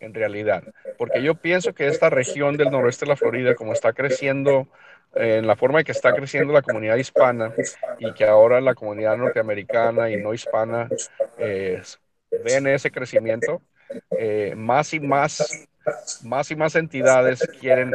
[0.00, 0.64] en realidad.
[0.96, 4.68] Porque yo pienso que esta región del noroeste de la Florida, como está creciendo,
[5.16, 7.52] eh, en la forma en que está creciendo la comunidad hispana
[7.98, 10.88] y que ahora la comunidad norteamericana y no hispana
[11.38, 11.80] eh,
[12.44, 13.62] ven ese crecimiento,
[14.18, 15.68] eh, más y más
[16.22, 17.92] más y más entidades quieren,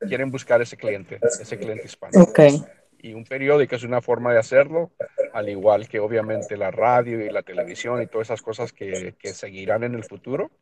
[0.00, 2.26] quieren buscar ese cliente, ese cliente hispano.
[2.98, 4.92] Y un periódico es una forma de hacerlo,
[5.32, 9.34] al igual que obviamente la radio y la televisión y todas esas cosas que, que
[9.34, 10.52] seguirán en el futuro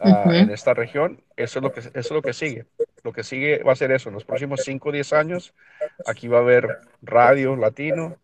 [0.00, 1.20] ah, en esta región.
[1.36, 2.66] Eso es, lo que, eso es lo que sigue.
[3.02, 4.10] Lo que sigue va a ser eso.
[4.10, 5.54] En los próximos 5 o 10 años,
[6.06, 6.68] aquí va a haber
[7.02, 8.16] radio latino,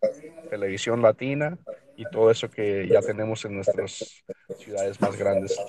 [0.49, 1.57] televisión latina
[1.97, 4.23] y todo eso que ya tenemos en nuestras
[4.57, 5.59] ciudades más grandes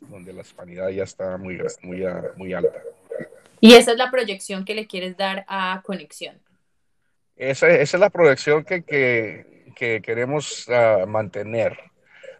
[0.00, 2.04] donde la hispanidad ya está muy, muy,
[2.36, 2.82] muy alta.
[3.60, 6.38] Y esa es la proyección que le quieres dar a Conexión.
[7.36, 11.78] Esa, esa es la proyección que, que, que queremos uh, mantener.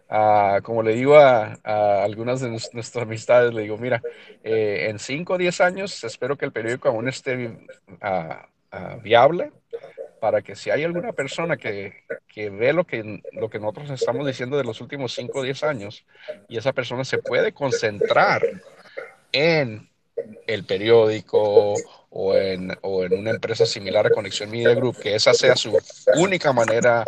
[0.09, 4.01] Uh, como le digo a, a, algunas de nuestras amistades, le digo, mira,
[4.43, 9.51] eh, en 5 o 10 años espero que el periódico aún esté uh, viable
[10.19, 14.25] para que si hay alguna persona que, que, ve lo que, lo que nosotros estamos
[14.25, 16.05] diciendo de los últimos 5 o 10 años
[16.47, 18.41] y esa persona se puede concentrar
[19.31, 19.89] en
[20.47, 21.75] el periódico
[22.09, 25.77] o en, o en una empresa similar a Conexión Media Group, que esa sea su
[26.15, 27.05] única manera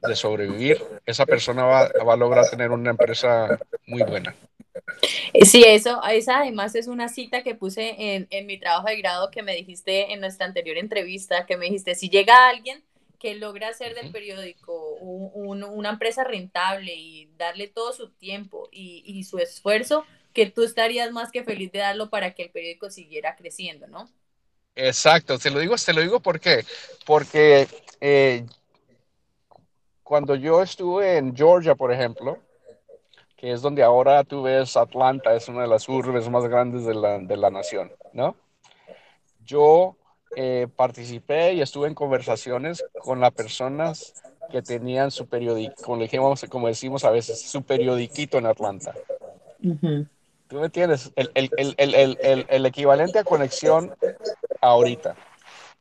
[0.00, 4.34] de sobrevivir, esa persona va, va a lograr tener una empresa muy buena.
[5.32, 8.96] Eh, sí, eso, esa además es una cita que puse en, en, mi trabajo de
[8.98, 12.82] grado que me dijiste en nuestra anterior entrevista, que me dijiste, si llega alguien
[13.18, 19.04] que logra hacer del periódico un, una empresa rentable y darle todo su tiempo y,
[19.06, 22.90] y, su esfuerzo, que tú estarías más que feliz de darlo para que el periódico
[22.90, 24.10] siguiera creciendo, ¿no?
[24.74, 26.64] Exacto, te lo digo, te lo digo ¿por qué?
[27.04, 27.68] porque
[28.00, 28.44] eh,
[30.02, 32.38] cuando yo estuve en Georgia, por ejemplo,
[33.42, 36.94] que es donde ahora tú ves Atlanta, es una de las urbes más grandes de
[36.94, 38.36] la, de la nación, ¿no?
[39.44, 39.96] Yo
[40.36, 44.14] eh, participé y estuve en conversaciones con las personas
[44.48, 46.06] que tenían su periódico, como,
[46.48, 48.94] como decimos a veces, su periodiquito en Atlanta.
[49.60, 51.10] ¿Tú me entiendes?
[51.16, 53.92] El, el, el, el, equivalente a conexión
[54.60, 55.16] ahorita.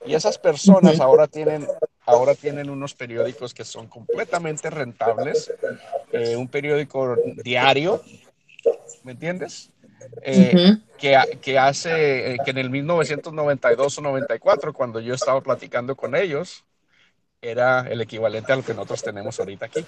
[0.04, 1.68] Y esas personas ahora tienen
[2.06, 5.52] ahora tienen unos periódicos que son completamente rentables,
[6.12, 8.02] eh, un periódico diario,
[9.04, 9.72] ¿me entiendes?
[10.22, 15.96] eh, que, que, hace, eh, que en el 1992 o 94, cuando yo estaba platicando
[15.96, 16.64] con ellos,
[17.42, 19.86] era el equivalente a lo que nosotros tenemos ahorita aquí.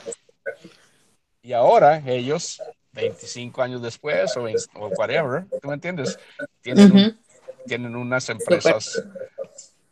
[1.42, 2.62] Y ahora ellos,
[2.94, 4.46] 25 años después o,
[4.80, 6.18] o whatever, ¿tú me entiendes?
[6.62, 7.20] Tienen,
[7.68, 9.04] tienen unas empresas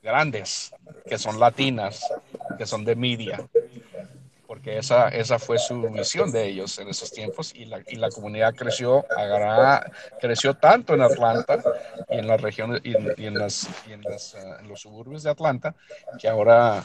[0.02, 0.72] grandes
[1.12, 2.10] que son latinas,
[2.58, 3.46] que son de media,
[4.48, 8.08] porque esa, esa fue su visión de ellos en esos tiempos y la, y la
[8.08, 11.62] comunidad creció, agarrá, creció tanto en Atlanta
[12.10, 12.96] y en las regiones y
[13.26, 15.76] en, las, y en, las, uh, en los suburbios de Atlanta
[16.18, 16.82] que ahora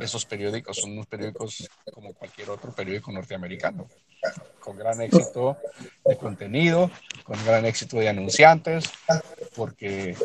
[0.00, 3.86] esos periódicos son unos periódicos como cualquier otro periódico norteamericano,
[4.58, 5.58] con gran éxito
[6.04, 6.90] de contenido,
[7.22, 8.90] con gran éxito de anunciantes,
[9.54, 10.16] porque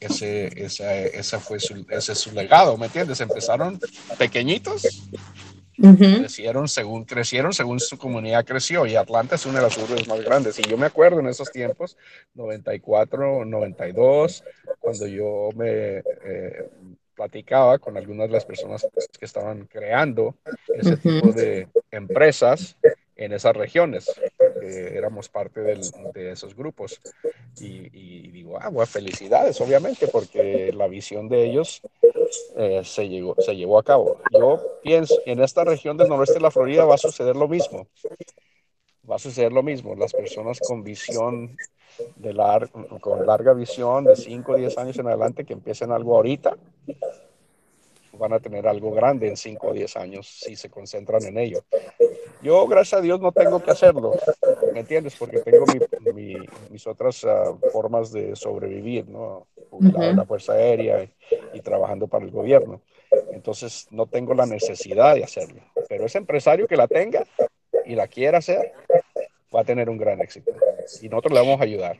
[0.00, 3.20] ese, esa, fue su, ese es su legado, ¿me entiendes?
[3.20, 3.80] Empezaron
[4.18, 5.08] pequeñitos,
[5.76, 10.20] crecieron, según, crecieron según su comunidad creció y Atlanta es una de las urbes más
[10.20, 10.58] grandes.
[10.58, 11.96] Y yo me acuerdo en esos tiempos,
[12.34, 14.44] 94, 92,
[14.80, 15.98] cuando yo me...
[15.98, 16.70] Eh,
[17.18, 18.86] platicaba con algunas de las personas
[19.18, 20.36] que estaban creando
[20.68, 22.76] ese tipo de empresas
[23.18, 24.10] en esas regiones,
[24.62, 25.80] éramos parte del,
[26.14, 27.00] de esos grupos.
[27.60, 31.82] Y, y digo, ah, bueno, felicidades, obviamente, porque la visión de ellos
[32.56, 34.20] eh, se, llegó, se llevó a cabo.
[34.32, 37.88] Yo pienso, en esta región del noroeste de la Florida va a suceder lo mismo.
[39.10, 39.96] Va a suceder lo mismo.
[39.96, 41.56] Las personas con visión
[42.16, 46.14] de lar con larga visión de 5 o 10 años en adelante que empiecen algo
[46.14, 46.56] ahorita,
[48.18, 51.64] van a tener algo grande en 5 o 10 años si se concentran en ello.
[52.42, 54.12] Yo, gracias a Dios, no tengo que hacerlo,
[54.72, 55.16] ¿me entiendes?
[55.16, 56.36] Porque tengo mi, mi,
[56.70, 59.46] mis otras uh, formas de sobrevivir, ¿no?
[59.80, 61.10] En la Fuerza Aérea y,
[61.54, 62.80] y, trabajando para el gobierno.
[63.32, 65.60] Entonces, no tengo la necesidad de hacerlo.
[65.88, 67.24] Pero ese empresario que la tenga
[67.84, 68.72] y la quiera hacer,
[69.54, 70.52] va a tener un gran éxito.
[71.02, 71.98] Y nosotros le vamos a ayudar.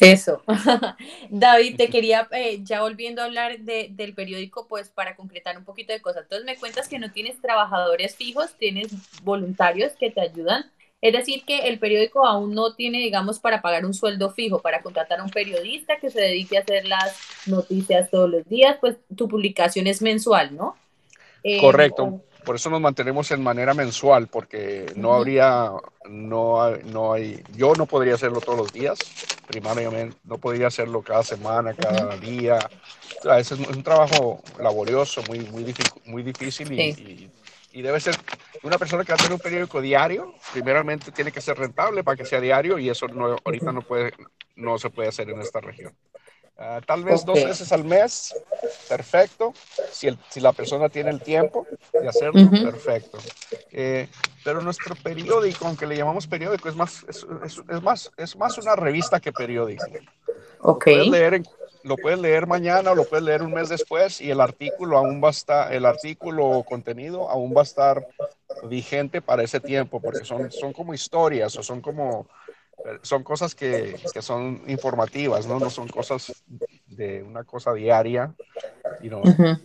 [0.00, 0.42] Eso.
[1.30, 5.64] David, te quería, eh, ya volviendo a hablar de, del periódico, pues para concretar un
[5.64, 6.22] poquito de cosas.
[6.24, 10.70] Entonces me cuentas que no tienes trabajadores fijos, tienes voluntarios que te ayudan.
[11.02, 14.82] Es decir, que el periódico aún no tiene, digamos, para pagar un sueldo fijo, para
[14.82, 18.96] contratar a un periodista que se dedique a hacer las noticias todos los días, pues
[19.14, 20.76] tu publicación es mensual, ¿no?
[21.42, 25.72] Eh, Correcto por eso nos mantenemos en manera mensual, porque no habría,
[26.08, 28.98] no, no hay, yo no podría hacerlo todos los días,
[29.48, 32.58] primariamente, no podría hacerlo cada semana, cada día.
[33.24, 37.30] O es un trabajo laborioso, muy, muy, muy difícil y,
[37.72, 38.14] y, debe ser,
[38.62, 42.16] una persona que va a tener un periódico diario, primeramente tiene que ser rentable para
[42.16, 44.12] que sea diario y eso no, ahorita no, puede,
[44.54, 45.92] no se puede hacer en esta región.
[46.58, 47.34] Uh, tal vez okay.
[47.34, 48.34] dos veces al mes,
[48.88, 49.52] perfecto.
[49.92, 52.64] Si, el, si, la persona tiene el tiempo de hacerlo, uh -huh.
[52.64, 53.18] perfecto.
[53.70, 54.08] Eh,
[54.42, 58.56] pero nuestro periódico, aunque le llamamos periódico, es más, es, es, es más, es más
[58.56, 59.84] una revista que periódico.
[60.60, 60.96] Okay.
[60.96, 61.46] Lo, puedes leer en,
[61.82, 65.22] lo puedes leer mañana o lo puedes leer un mes después y el artículo aún
[65.22, 68.06] va a estar, el artículo o contenido aún va a estar
[68.64, 72.26] vigente para ese tiempo, porque son, son como historias o son como
[73.02, 75.58] son cosas que, que, son informativas, ¿no?
[75.58, 76.32] No son cosas
[76.86, 78.34] de una cosa diaria,
[79.02, 79.60] you know, uh -huh.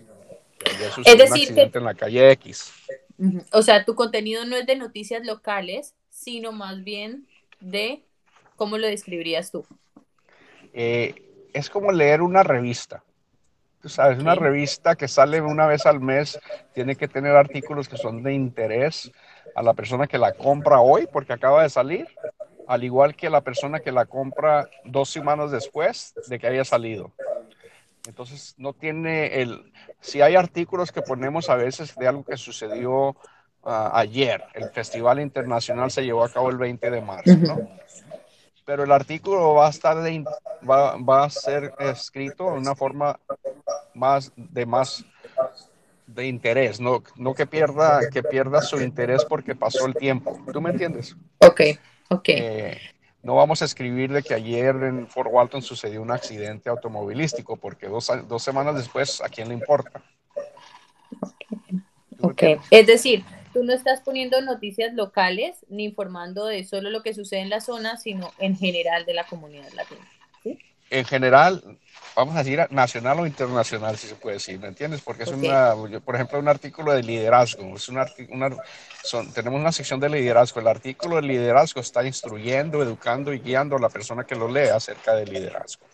[1.06, 2.74] es decir, que, en la calle X.
[3.18, 3.46] Uh -huh.
[3.52, 7.28] O sea, tu contenido no es de noticias locales, sino más bien
[7.60, 8.04] de,
[8.56, 9.66] ¿cómo lo describirías tú?
[10.74, 11.16] Eh,
[11.54, 13.04] es como leer una revista.
[13.82, 16.40] Tú sabes, una revista que sale una vez al mes
[16.74, 19.12] tiene que tener artículos que son de interés
[19.56, 22.08] a la persona que la compra hoy porque acaba de salir
[22.68, 27.12] al igual que la persona que la compra dos semanas después de que haya salido.
[28.08, 29.72] Entonces, no tiene el...
[30.00, 33.16] Si hay artículos que ponemos a veces de algo que sucedió uh,
[33.94, 37.70] ayer, el Festival Internacional se llevó a cabo el 20 de marzo, ¿no?
[38.66, 40.24] Pero el artículo va a estar de,
[40.68, 43.20] va, va a ser escrito de una forma
[43.94, 45.06] más de más
[46.08, 50.40] de interés, no, no que pierda que pierda su interés porque pasó el tiempo.
[50.52, 51.16] ¿Tú me entiendes?
[51.40, 51.62] Ok.
[52.12, 52.36] Okay.
[52.38, 52.78] Eh,
[53.24, 57.88] no vamos a escribir de que ayer en Fort Walton sucedió un accidente automovilístico, porque
[57.88, 60.02] dos, dos semanas después, ¿a quién le importa?
[62.20, 67.14] Ok, es decir, tú no estás poniendo noticias locales ni informando de solo lo que
[67.14, 70.06] sucede en la zona, sino en general de la comunidad latina.
[70.44, 70.60] ¿sí?
[70.90, 71.80] En general,
[72.16, 75.02] vamos a decir nacional o internacional, si se puede decir, ¿me entiendes?
[75.02, 75.48] Porque es okay.
[75.48, 78.58] una, por ejemplo, un artículo de liderazgo, es una, una
[79.04, 80.60] son, tenemos una sección de liderazgo.
[80.62, 84.70] El artículo de liderazgo está instruyendo, educando y guiando a la persona que lo lee
[84.70, 85.86] acerca del liderazgo.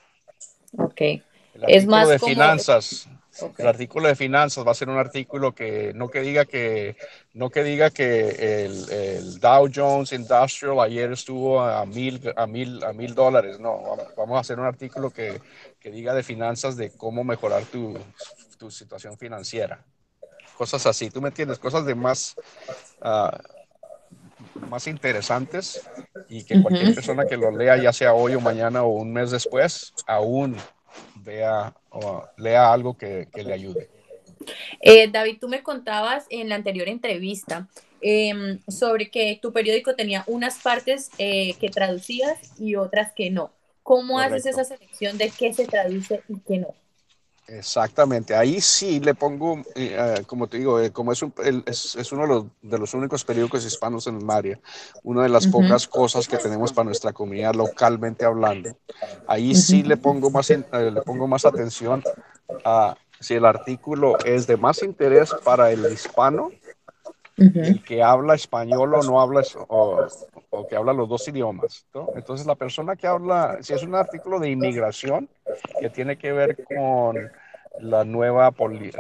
[0.78, 1.02] Ok.
[1.02, 2.30] El artículo es más de como...
[2.30, 3.10] finanzas
[3.58, 6.96] El artículo de finanzas va a ser un artículo que no que diga que
[7.34, 12.84] no que diga que el, el Dow Jones Industrial ayer estuvo a mil a mil
[12.84, 13.60] a mil dólares.
[13.60, 15.40] No, vamos a hacer un artículo que,
[15.80, 17.98] que diga de finanzas de cómo mejorar tu,
[18.58, 19.84] tu, situación financiera.
[20.58, 21.60] Cosas así, ¿tú me entiendes?
[21.60, 22.36] Cosas de más
[23.02, 23.38] uh,
[24.70, 25.88] más interesantes
[26.30, 29.32] y que cualquier persona que lo lea, ya sea hoy o mañana o un mes
[29.32, 30.56] después, aún
[31.16, 33.90] vea o lea algo que, que le ayude.
[34.82, 37.68] Eh, David, tú me contabas en la anterior entrevista
[38.02, 43.52] eh, sobre que tu periódico tenía unas partes eh, que traducías y otras que no.
[43.84, 44.36] ¿Cómo Correcto.
[44.36, 46.74] haces esa selección de qué se traduce y qué no?
[47.48, 51.34] Exactamente, ahí sí le pongo, eh, como te digo, eh, como es, un,
[51.66, 54.60] es, es, uno de los, de los, únicos periódicos hispanos en el área,
[55.04, 55.52] una de las uh -huh.
[55.54, 58.76] pocas cosas que tenemos para nuestra comunidad localmente hablando,
[59.28, 59.62] ahí uh -huh.
[59.62, 60.62] sí le pongo, más, eh,
[60.94, 62.04] le pongo más atención
[62.66, 66.52] a si el artículo es de más interés para el hispano,
[67.38, 67.66] uh -huh.
[67.66, 70.06] el que habla español o no habla, o,
[70.58, 71.86] o que habla los dos idiomas.
[71.94, 72.10] ¿no?
[72.16, 75.30] Entonces la persona que habla, si es un artículo de inmigración,
[75.80, 77.32] que tiene que ver con
[77.80, 78.52] la nueva,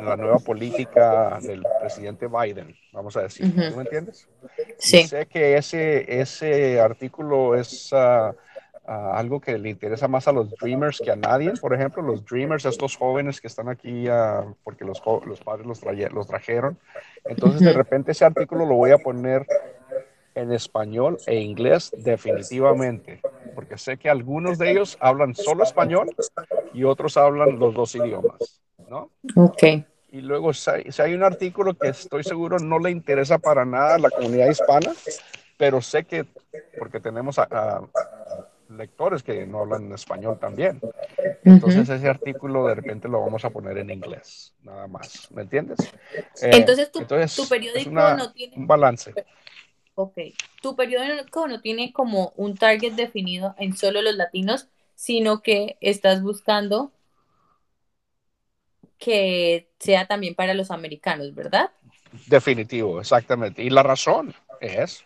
[0.03, 3.47] la nueva política del presidente Biden, vamos a decir.
[3.47, 3.69] Uh -huh.
[3.71, 4.29] ¿Tú me entiendes?
[4.77, 4.99] Sí.
[4.99, 8.91] Y sé que ese, ese artículo es uh, uh,
[9.21, 11.53] algo que le interesa más a los Dreamers que a nadie.
[11.59, 14.05] Por ejemplo, los Dreamers, estos jóvenes que están aquí
[14.63, 15.81] porque los, los padres los,
[16.13, 16.77] los trajeron.
[17.25, 17.67] Entonces, uh -huh.
[17.69, 19.47] de repente ese artículo lo voy a poner
[20.37, 23.21] en español e inglés definitivamente,
[23.55, 26.07] porque sé que algunos de ellos hablan solo español
[26.73, 29.09] y otros hablan los dos idiomas, ¿no?
[29.35, 29.63] Ok.
[30.09, 33.99] Y luego, si hay un artículo que estoy seguro no le interesa para nada a
[33.99, 34.93] la comunidad hispana,
[35.57, 36.25] pero sé que,
[36.77, 37.81] porque tenemos a, a
[38.69, 40.79] lectores que no hablan español también.
[41.43, 41.95] Entonces uh -huh.
[41.97, 45.79] ese artículo de repente lo vamos a poner en inglés, nada más, ¿me entiendes?
[46.41, 48.55] Eh, entonces, tu, entonces, tu periódico una, no tiene...
[48.55, 49.13] Un balance.
[49.99, 50.15] Ok.
[50.61, 56.21] Tu periódico no tiene como un target definido en solo los latinos, sino que estás
[56.21, 56.91] buscando
[58.99, 61.71] que sea también para los americanos, ¿verdad?
[62.27, 63.63] Definitivo, exactamente.
[63.63, 65.03] Y la razón es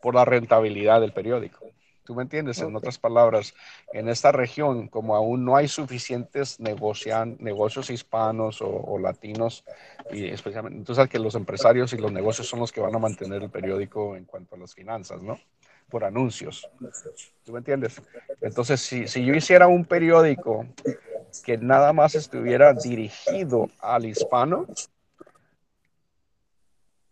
[0.00, 1.61] por la rentabilidad del periódico.
[2.04, 2.58] ¿Tú me entiendes?
[2.58, 2.68] Okay.
[2.68, 3.54] En otras palabras,
[3.92, 9.64] en esta región, como aún no hay suficientes negocian, negocios hispanos o, o, latinos,
[10.10, 13.42] y especialmente, entonces que los empresarios y los negocios son los que van a mantener
[13.42, 15.38] el periódico en cuanto a las finanzas, ¿no?
[15.88, 16.68] Por anuncios.
[17.44, 18.00] ¿Tú me entiendes?
[18.40, 20.66] Entonces, si, si yo hiciera un periódico
[21.44, 24.66] que nada más estuviera dirigido al hispano,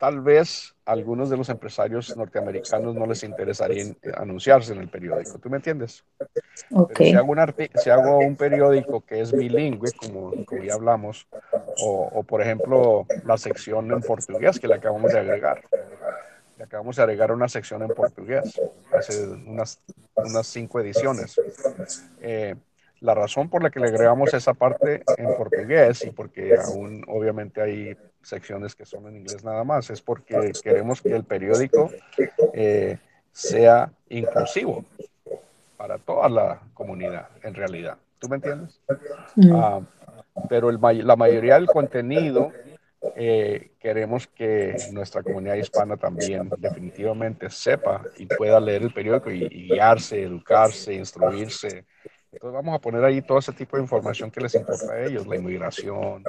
[0.00, 3.84] tal vez a algunos de los empresarios norteamericanos no les interesaría
[4.16, 5.38] anunciarse en el periódico.
[5.38, 6.02] ¿Tú me entiendes?
[6.70, 7.10] Okay.
[7.10, 7.34] Si, hago
[7.74, 11.28] si, hago un periódico que es bilingüe, como, como ya hablamos,
[11.84, 15.64] o, o, por ejemplo la sección en portugués que le acabamos de agregar.
[16.56, 18.58] Le acabamos de agregar una sección en portugués
[18.94, 19.82] hace unas,
[20.14, 21.38] unas cinco ediciones.
[22.22, 22.54] Eh,
[23.00, 27.60] la razón por la que le agregamos esa parte en portugués y porque aún obviamente
[27.60, 31.90] hay secciones que son en inglés nada más es porque queremos que el periódico
[32.52, 32.98] eh,
[33.32, 34.84] sea inclusivo
[35.78, 37.96] para toda la comunidad en realidad.
[38.18, 38.78] ¿Tú me entiendes?
[39.36, 39.54] Mm.
[39.54, 39.86] Uh,
[40.48, 42.52] pero el, la mayoría del contenido
[43.16, 49.44] eh, queremos que nuestra comunidad hispana también definitivamente sepa y pueda leer el periódico y,
[49.44, 51.86] y guiarse, educarse, instruirse
[52.32, 55.26] entonces vamos a poner ahí todo ese tipo de información que les importa a ellos,
[55.26, 56.22] la inmigración,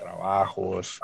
[0.00, 0.98] trabajos,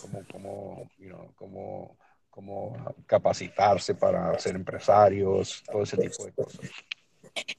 [0.00, 1.96] cómo, cómo, you know, cómo,
[2.30, 6.70] cómo capacitarse para ser empresarios, todo ese tipo de cosas.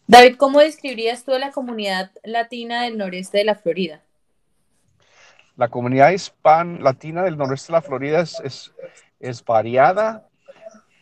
[0.08, 4.02] David, ¿cómo describirías tú a la comunidad latina del noreste de la Florida?
[5.58, 8.72] La comunidad hispan latina del noreste de la Florida es, es,
[9.20, 10.28] es variada,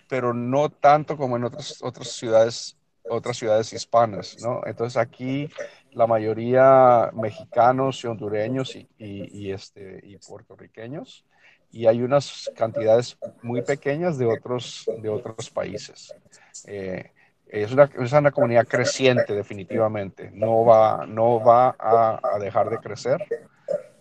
[0.08, 2.79] pero no tanto como en otras, otras ciudades
[3.10, 4.62] otras ciudades hispanas, ¿no?
[4.66, 5.50] Entonces aquí
[5.92, 11.26] la mayoría mexicanos y hondureños y, y, y, este, y puertorriqueños
[11.72, 16.14] y hay unas cantidades muy pequeñas de otros, de otros países.
[16.66, 17.12] Eh,
[17.48, 22.78] es, una, es una comunidad creciente definitivamente, no va, no va a, a dejar de
[22.78, 23.26] crecer.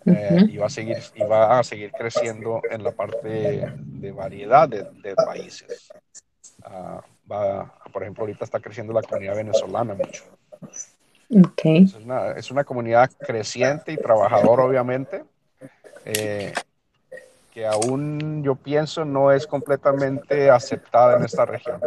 [0.07, 4.67] Eh, y, va a seguir, y va a seguir creciendo en la parte de variedad
[4.67, 5.93] de, de países.
[6.65, 7.01] Uh,
[7.31, 10.25] va, por ejemplo, ahorita está creciendo la comunidad venezolana mucho.
[11.31, 11.85] Okay.
[11.85, 15.25] Es, una, es una comunidad creciente y trabajadora, obviamente,
[16.05, 16.53] eh,
[17.53, 21.81] que aún yo pienso no es completamente aceptada en esta región.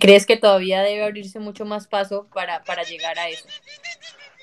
[0.00, 3.48] ¿Crees que todavía debe abrirse mucho más paso para, para llegar a eso?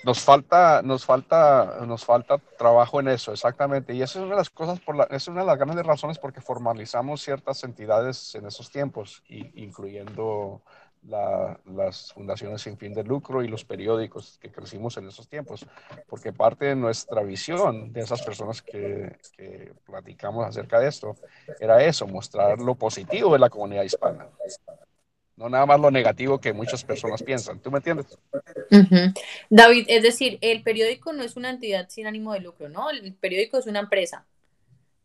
[0.06, 3.94] Nos falta, nos falta, nos falta trabajo en eso, exactamente.
[3.94, 6.20] Y esa es una de las cosas, por la, es una de las grandes razones
[6.20, 10.62] porque formalizamos ciertas entidades en esos tiempos, incluyendo
[11.02, 15.66] las fundaciones sin fin de lucro y los periódicos que crecimos en esos tiempos,
[16.08, 19.16] porque parte de nuestra visión de esas personas que
[19.86, 21.16] platicamos acerca de esto
[21.60, 24.28] era eso, mostrar lo positivo de la comunidad hispana
[25.38, 27.60] no nada más lo negativo que muchas personas piensan.
[27.60, 28.18] ¿Tú me entiendes?
[29.50, 32.90] David, es decir, el periódico no es una entidad sin ánimo de lucro, ¿no?
[32.90, 34.26] El periódico es una empresa.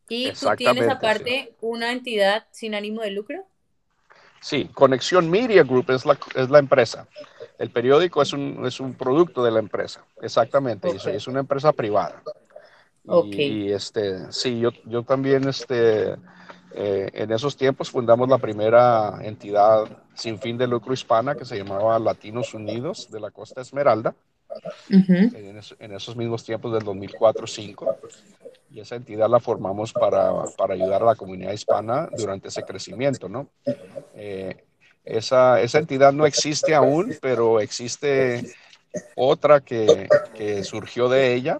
[0.07, 3.45] ¿Y tú tienes aparte una entidad sin ánimo de lucro?
[4.41, 7.07] Sí, Conexión Media Group es la, es la empresa.
[7.59, 10.89] El periódico es un, es un producto de la empresa, exactamente.
[10.89, 12.23] Es, una empresa privada.
[13.25, 16.15] Y, este, sí, yo, yo también este,
[16.73, 21.57] eh, en esos tiempos fundamos la primera entidad sin fin de lucro hispana que se
[21.57, 24.15] llamaba Latinos Unidos de la Costa Esmeralda,
[24.89, 27.95] en, esos mismos tiempos del 2004-2005.
[28.69, 33.27] Y esa entidad la formamos para, para, ayudar a la comunidad hispana durante ese crecimiento,
[33.27, 33.49] ¿no?
[34.15, 34.63] Eh,
[35.03, 38.53] esa, esa, entidad no existe aún, pero existe
[39.15, 41.59] otra que, que surgió de ella,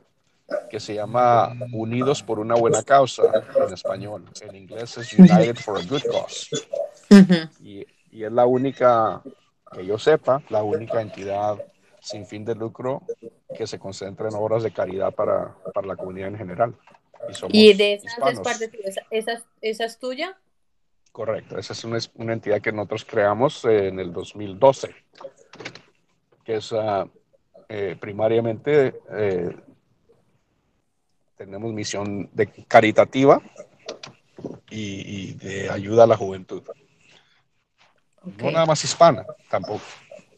[0.70, 3.24] que se llama Unidos por una buena causa
[3.56, 4.26] en español.
[4.42, 6.50] En inglés es United for a Good Cause.
[7.62, 9.22] y, y, es la única,
[9.74, 11.58] que yo sepa, la única entidad
[12.02, 13.04] sin fin de lucro
[13.56, 16.76] que se concentra en obras de caridad para, para la comunidad en general.
[17.50, 18.72] Y, de esas es parte
[19.12, 20.38] ¿Esa, ¿Esa, es tuya?
[21.12, 24.96] Correcto, esa es una, una, entidad que nosotros creamos en el 2012,
[26.44, 27.08] que es uh,
[27.70, 29.56] eh, primariamente eh,
[31.46, 33.42] tenemos misión de caritativa
[34.70, 36.62] y, de ayuda a la juventud.
[38.38, 39.82] No nada más hispana, tampoco,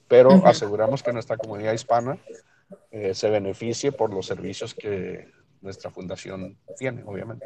[0.07, 2.17] pero aseguramos que nuestra comunidad hispana
[2.89, 5.29] eh, se beneficie por los servicios que
[5.59, 7.45] nuestra fundación tiene, obviamente.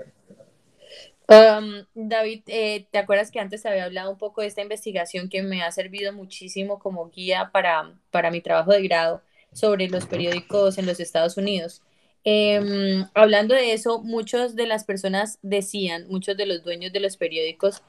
[1.28, 5.41] Um, David, eh, ¿te acuerdas que antes había hablado un poco de esta investigación que
[5.41, 10.78] me ha servido muchísimo como guía para, para mi trabajo de grado sobre los periódicos
[10.78, 11.82] en los Estados Unidos?
[12.30, 17.15] Em, hablando de eso, muchas de las personas decían, muchos de los dueños de los
[17.15, 17.84] periódicos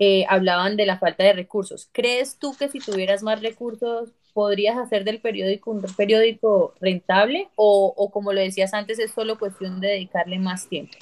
[0.00, 1.88] eh, hablaban de la falta de recursos.
[1.92, 8.10] ¿Crees tú que si tuvieras más recursos podrías hacer del periódico un periódico rentable o,
[8.12, 10.98] como lo decías antes, es solo cuestión de dedicarle más tiempo?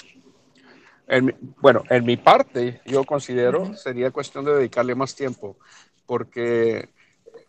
[1.61, 5.57] bueno, en mi parte, yo considero sería cuestión de dedicarle más tiempo,
[6.05, 6.89] porque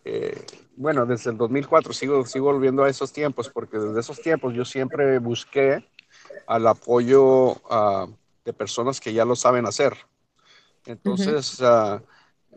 [0.04, 0.44] eh,
[0.76, 4.64] bueno, desde el 2004 sigo, sigo volviendo a esos tiempos, porque desde esos tiempos yo
[4.64, 5.88] siempre busqué
[6.46, 8.06] al apoyo ah,
[8.44, 9.94] de personas que ya lo saben hacer.
[10.86, 12.02] Entonces, ah,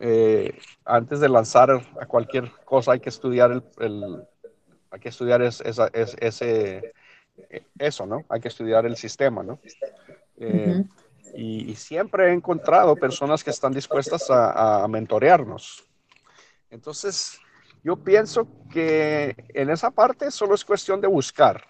[0.00, 4.22] eh, antes de lanzar a cualquier cosa hay que estudiar el,
[4.90, 6.92] hay que estudiar ese,
[7.78, 8.24] eso, ¿no?
[8.28, 9.58] Hay que estudiar el sistema, ¿no?
[10.36, 10.84] Eh,
[11.34, 15.87] y, siempre he encontrado personas que están dispuestas a, a mentorearnos.
[16.70, 17.40] Entonces,
[17.82, 21.64] yo pienso que en esa parte solo es cuestión de buscar.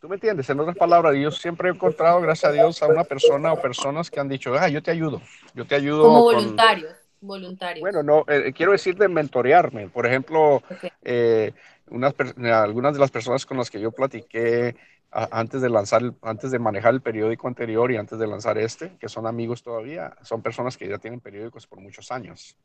[0.00, 0.48] ¿Tú me entiendes?
[0.48, 4.10] En otras palabras, yo siempre he encontrado, gracias a Dios, a una persona o personas
[4.10, 5.20] que han dicho, ah, yo te ayudo,
[5.54, 6.04] yo te ayudo.
[6.04, 7.80] Como voluntarios, voluntarios.
[7.80, 9.88] Bueno, no, eh, quiero decir de mentorearme.
[9.88, 10.62] Por ejemplo,
[11.02, 11.52] eh,
[11.88, 14.76] unas, algunas de las personas con las que yo platiqué
[15.10, 19.08] antes de lanzar, antes de manejar el periódico anterior y antes de lanzar este, que
[19.08, 22.56] son amigos todavía, son personas que ya tienen periódicos por muchos años.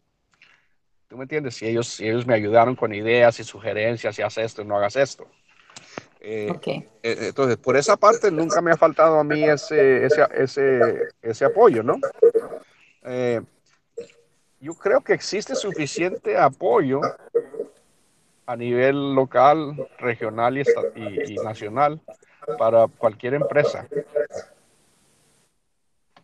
[1.14, 1.54] ¿Tú me entiendes?
[1.54, 4.96] Si ellos, si ellos me ayudaron con ideas y sugerencias, si haces esto, no hagas
[4.96, 5.28] esto.
[6.20, 11.10] Eh, eh, entonces, por esa parte nunca me ha faltado a mí ese, ese, ese,
[11.22, 12.00] ese apoyo, ¿no?
[13.04, 13.42] Eh,
[14.60, 17.00] yo creo que existe suficiente apoyo
[18.48, 20.64] a nivel local, regional y,
[21.32, 22.02] y, nacional
[22.58, 23.88] para cualquier empresa.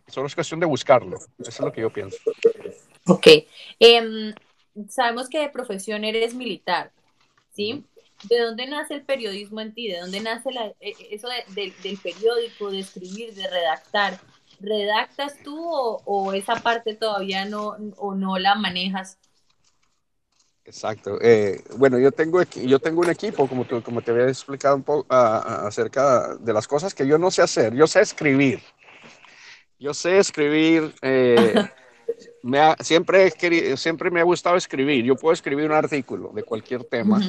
[0.08, 1.16] Solo es cuestión de buscarlo.
[1.38, 2.18] Eso es lo que yo pienso.
[3.06, 3.28] Ok.
[3.78, 4.34] Em,
[4.88, 6.92] sabemos que de profesión eres militar,
[7.52, 7.84] ¿sí?
[8.24, 9.88] ¿De dónde nace el periodismo en ti?
[9.88, 10.50] ¿De dónde nace
[10.80, 14.20] e, eso del periódico, de escribir, de redactar?
[14.60, 19.18] ¿Redactas tú o, esa parte todavía no, o no la manejas?
[20.70, 21.18] Exacto.
[21.20, 25.06] Eh, bueno, yo tengo, yo tengo un equipo, como, como te había explicado un poco
[25.10, 27.74] acerca de las cosas que yo no sé hacer.
[27.74, 28.62] Yo sé escribir.
[29.78, 31.54] Yo sé escribir eh,
[32.42, 33.30] me siempre,
[33.76, 35.04] siempre me ha gustado escribir.
[35.04, 37.20] Yo puedo escribir un artículo de cualquier tema.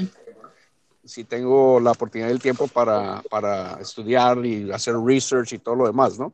[1.04, 5.76] Si tengo la oportunidad y el tiempo para, para, estudiar y hacer research y todo
[5.76, 6.32] lo demás, ¿no?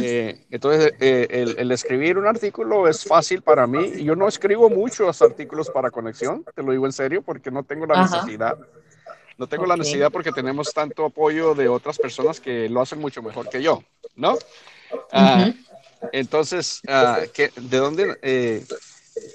[0.00, 4.04] Eh, entonces, eh, el, el, escribir un artículo es fácil para mí.
[4.04, 7.84] Yo no escribo muchos artículos para conexión, te lo digo en serio, porque no tengo
[7.84, 8.56] la necesidad.
[9.38, 13.22] No tengo la necesidad porque tenemos tanto apoyo de otras personas que lo hacen mucho
[13.22, 13.82] mejor que yo,
[14.16, 14.36] ¿no?
[15.12, 15.52] Ah,
[16.12, 17.20] entonces, ah,
[17.56, 18.18] ¿de dónde?
[18.22, 18.64] Eh,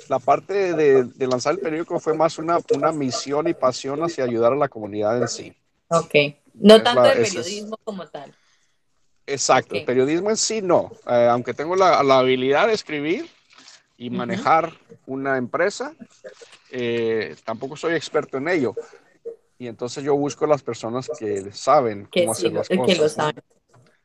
[0.10, 4.54] la parte de, lanzar el periódico fue más una, una misión y pasión hacia ayudar
[4.54, 5.56] a la comunidad en sí.
[5.90, 6.16] Ok,
[6.56, 8.34] no tanto el periodismo como tal.
[9.26, 13.30] Exacto, el periodismo en sí no, eh, aunque tengo la, habilidad de escribir
[13.98, 14.74] y manejar
[15.06, 15.94] una empresa,
[16.72, 18.76] eh, tampoco soy experto en ello.
[19.58, 22.86] Y entonces yo busco las personas que saben cómo hacer las cosas.
[22.86, 23.44] Que lo saben.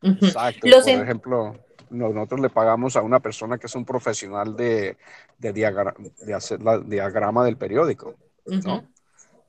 [0.02, 1.56] Exacto, por ejemplo,
[1.90, 4.96] nosotros le pagamos a una persona que es un profesional de,
[5.38, 8.14] de, hacer la diagrama del periódico,
[8.46, 8.84] ¿no?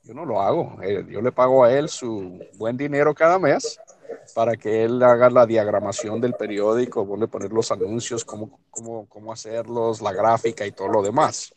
[0.03, 3.79] Yo no lo hago, eh, yo le pago a él su buen dinero cada mes
[4.33, 9.05] para que él haga la diagramación del periódico, vuelve a poner los anuncios, cómo, cómo,
[9.07, 11.53] cómo hacerlos, la gráfica y todo lo demás.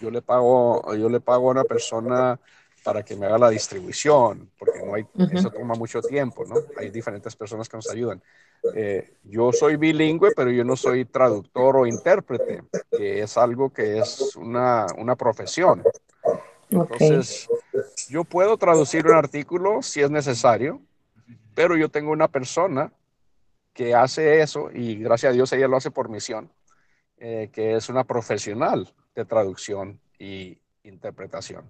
[0.00, 2.38] Yo le pago, yo le pago a una persona
[2.82, 6.56] para que me haga la distribución, porque no hay, eso toma mucho tiempo, ¿no?
[6.78, 8.22] Hay diferentes personas que nos ayudan.
[8.74, 13.98] Eh, yo soy bilingüe, pero yo no soy traductor o intérprete, que es algo que
[13.98, 15.82] es una, una profesión.
[16.70, 17.48] Entonces,
[18.08, 20.80] yo puedo traducir un artículo si es necesario,
[21.54, 22.92] pero yo tengo una persona
[23.72, 26.50] que hace eso y gracias a Dios ella lo hace por misión,
[27.18, 31.64] eh, que es una profesional de traducción y interpretación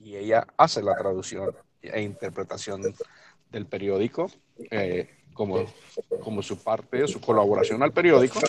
[0.00, 2.82] y ella hace la traducción e interpretación
[3.50, 4.30] del periódico
[4.70, 5.08] eh,
[5.40, 5.64] como,
[6.22, 8.40] como su parte, su colaboración al periódico,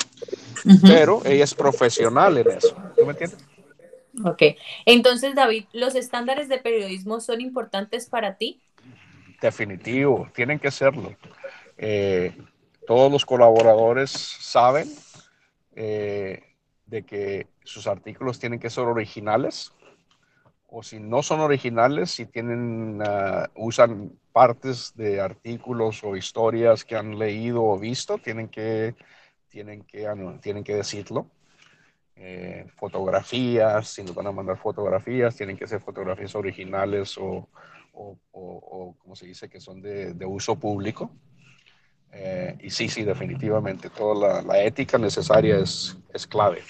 [0.81, 2.75] pero ella es profesional en eso.
[2.97, 3.39] ¿Tú me entiendes?
[4.25, 4.41] Ok.
[4.85, 8.59] Entonces, David, ¿los estándares de periodismo son importantes para ti?
[9.41, 11.15] Definitivo, tienen que serlo.
[11.77, 12.35] Eh,
[12.85, 14.93] todos los colaboradores saben
[15.73, 16.43] eh,
[16.87, 19.71] de que sus artículos tienen que ser originales,
[20.73, 26.95] o si no son originales, si tienen, ah, usan partes de artículos o historias que
[26.95, 28.95] han leído o visto, tienen que,
[29.49, 30.07] tienen que,
[30.41, 31.27] tienen que decirlo.
[32.15, 37.49] Eh, fotografías, si nos van a mandar fotografías, tienen que ser fotografías originales o,
[37.91, 41.11] o, o, como se dice, que son de, de uso público.
[42.13, 46.61] Eh, y sí, sí, definitivamente, toda la, la ética necesaria es, es clave.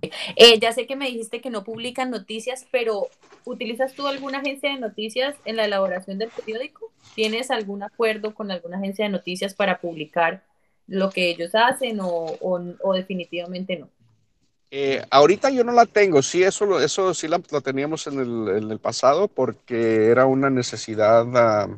[0.00, 3.08] Eh, ya sé que me dijiste que no publican noticias, pero
[3.44, 6.92] ¿utilizas tú alguna agencia de noticias en la elaboración del periódico?
[7.14, 10.44] ¿Tienes algún acuerdo con alguna agencia de noticias para publicar
[10.86, 13.88] lo que ellos hacen o, definitivamente no?
[14.70, 19.26] Eh, ahorita yo no la tengo, sí, eso, eso sí la, teníamos en el, pasado
[19.26, 21.68] porque era una necesidad, ah,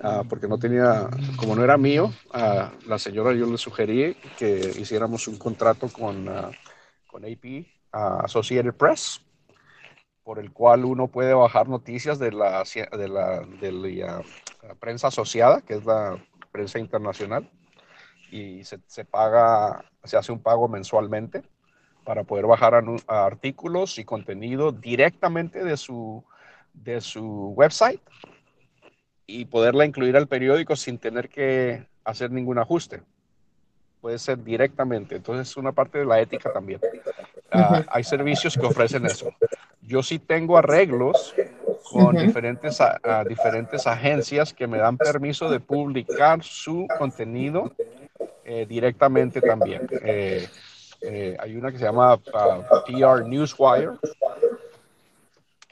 [0.00, 5.28] ah, porque no tenía, como no era mío, la señora yo le sugerí que hiciéramos
[5.28, 6.50] un contrato con ah,
[7.16, 9.24] con AP Associated Press,
[10.22, 13.08] por el cual uno puede bajar noticias de la, de
[13.58, 14.22] de la,
[14.78, 17.50] prensa asociada, que es la prensa internacional,
[18.30, 21.42] y se, se, paga, se hace un pago mensualmente
[22.04, 22.74] para poder bajar
[23.06, 26.22] artículos y contenido directamente de su,
[26.74, 28.02] de su website
[29.26, 33.00] y poderla incluir al periódico sin tener que hacer ningún ajuste
[34.06, 35.16] puede ser directamente.
[35.16, 36.78] Entonces, es una parte de la ética también.
[37.50, 39.34] Ah, hay servicios que ofrecen eso.
[39.82, 41.34] Yo sí tengo arreglos
[41.90, 42.78] con diferentes,
[43.28, 47.72] diferentes agencias que me dan permiso de publicar su contenido
[48.44, 49.88] eh, directamente también.
[49.90, 50.46] Eh,
[51.00, 53.90] eh, hay una que se llama ah, PR Newswire,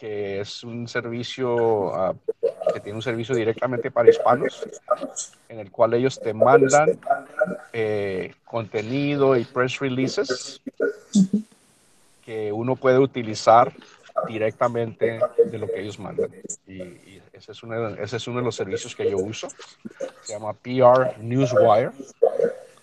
[0.04, 2.14] que es un servicio ah,
[2.74, 4.62] que tiene un servicio directamente para hispanos,
[5.48, 7.00] en el cual ellos te mandan
[7.72, 10.60] eh, contenido y press releases
[12.22, 13.72] que uno puede utilizar
[14.28, 16.30] directamente de lo que ellos mandan.
[16.68, 16.82] Y,
[17.32, 19.48] ese, es uno de, ese, es uno de, los servicios que yo uso.
[20.20, 21.92] Se llama PR Newswire.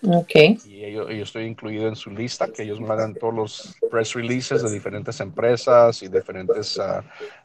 [0.04, 0.58] Okay.
[0.64, 4.62] Y yo, yo, estoy incluido en su lista, que ellos mandan todos los press releases
[4.62, 6.82] de diferentes empresas y diferentes uh,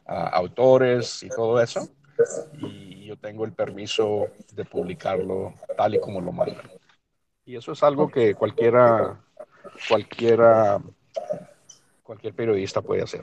[0.08, 1.88] uh, autores y todo eso.
[2.60, 6.68] Y yo tengo el permiso de publicarlo tal y como lo mandan.
[7.46, 9.20] Y eso es algo que cualquiera,
[9.88, 10.82] cualquiera,
[12.02, 13.22] cualquier periodista puede hacer.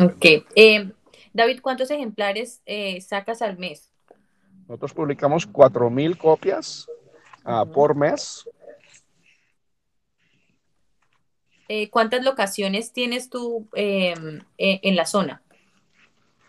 [0.00, 0.24] Ok.
[0.54, 0.90] Eh,
[1.34, 3.92] David, ¿cuántos ejemplares eh, sacas al mes?
[4.66, 6.88] Nosotros publicamos 4.000 copias
[7.46, 8.48] uh, por mes.
[11.68, 15.42] Eh, ¿Cuántas locaciones tienes tú em, e, en la zona?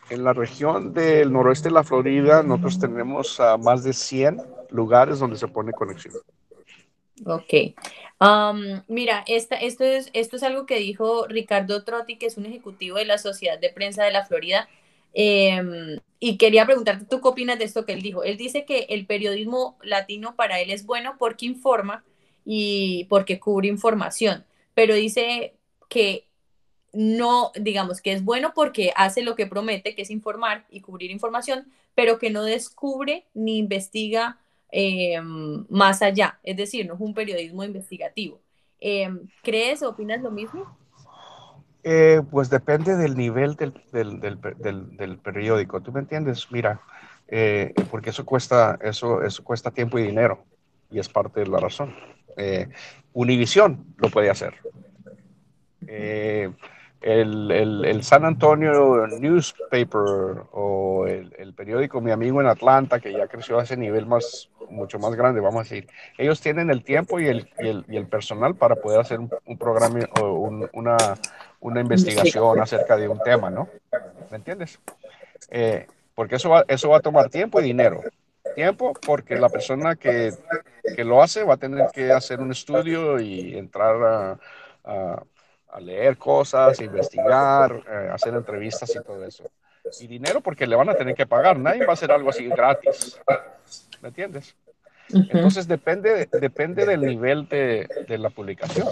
[0.09, 5.19] En la región del noroeste de la Florida, nosotros tenemos uh, más de 100 lugares
[5.19, 6.13] donde se pone conexión.
[7.25, 7.75] Ok.
[8.19, 12.45] Um, mira, esta, esto, es, esto es algo que dijo Ricardo Trotti, que es un
[12.45, 14.67] ejecutivo de la Sociedad de Prensa de la Florida.
[15.13, 18.23] Em, y quería preguntarte, ¿tú qué opinas de esto que él dijo?
[18.23, 22.03] Él dice que el periodismo latino para él es bueno porque informa
[22.45, 25.55] y porque cubre información, pero dice
[25.89, 26.27] que
[26.93, 31.11] no, digamos que es bueno porque hace lo que promete, que es informar y cubrir
[31.11, 34.39] información, pero que no descubre ni investiga
[34.71, 36.39] em, más allá.
[36.43, 38.39] Es decir, no es un periodismo investigativo.
[38.79, 40.77] Em, ¿Crees o opinas lo mismo?
[41.89, 44.19] Eh, pues depende del nivel del, del,
[44.97, 45.79] del, periódico.
[45.79, 46.51] ¿Tú me entiendes?
[46.51, 46.81] Mira,
[47.29, 50.43] eh, porque eso cuesta, eso, eso cuesta tiempo y dinero
[50.91, 51.95] y es parte de la razón.
[52.35, 52.67] Eh,
[53.13, 54.55] Univision lo puede hacer.
[55.87, 56.51] Eh,
[56.99, 63.59] el, el, San Antonio Newspaper o el, periódico Mi Amigo en Atlanta, que ya creció
[63.59, 67.27] a ese nivel más, mucho más grande, vamos a decir, ellos tienen el tiempo y
[67.27, 67.49] el,
[67.87, 70.97] y el personal para poder hacer un, programa o una,
[71.59, 73.67] una, investigación acerca de un tema, ¿no?
[74.29, 74.79] ¿Me entiendes?
[75.49, 78.01] Eh, porque eso va, eso va a tomar tiempo y dinero.
[78.55, 80.33] Tiempo porque la persona que,
[80.95, 84.39] que lo hace va a tener que hacer un estudio y entrar
[84.85, 85.21] a
[85.69, 89.43] a leer cosas, investigar, eh, hacer entrevistas y todo eso.
[89.99, 92.47] Y dinero porque le van a tener que pagar, nadie va a hacer algo así
[92.47, 93.19] gratis.
[94.01, 94.55] ¿Me entiendes?
[95.09, 98.87] Entonces depende, depende del nivel de, de, la publicación.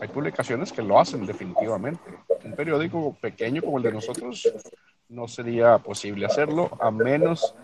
[0.00, 2.00] Hay publicaciones que lo hacen definitivamente.
[2.44, 4.52] Un periódico pequeño como el de nosotros
[5.08, 7.54] no sería posible hacerlo a menos,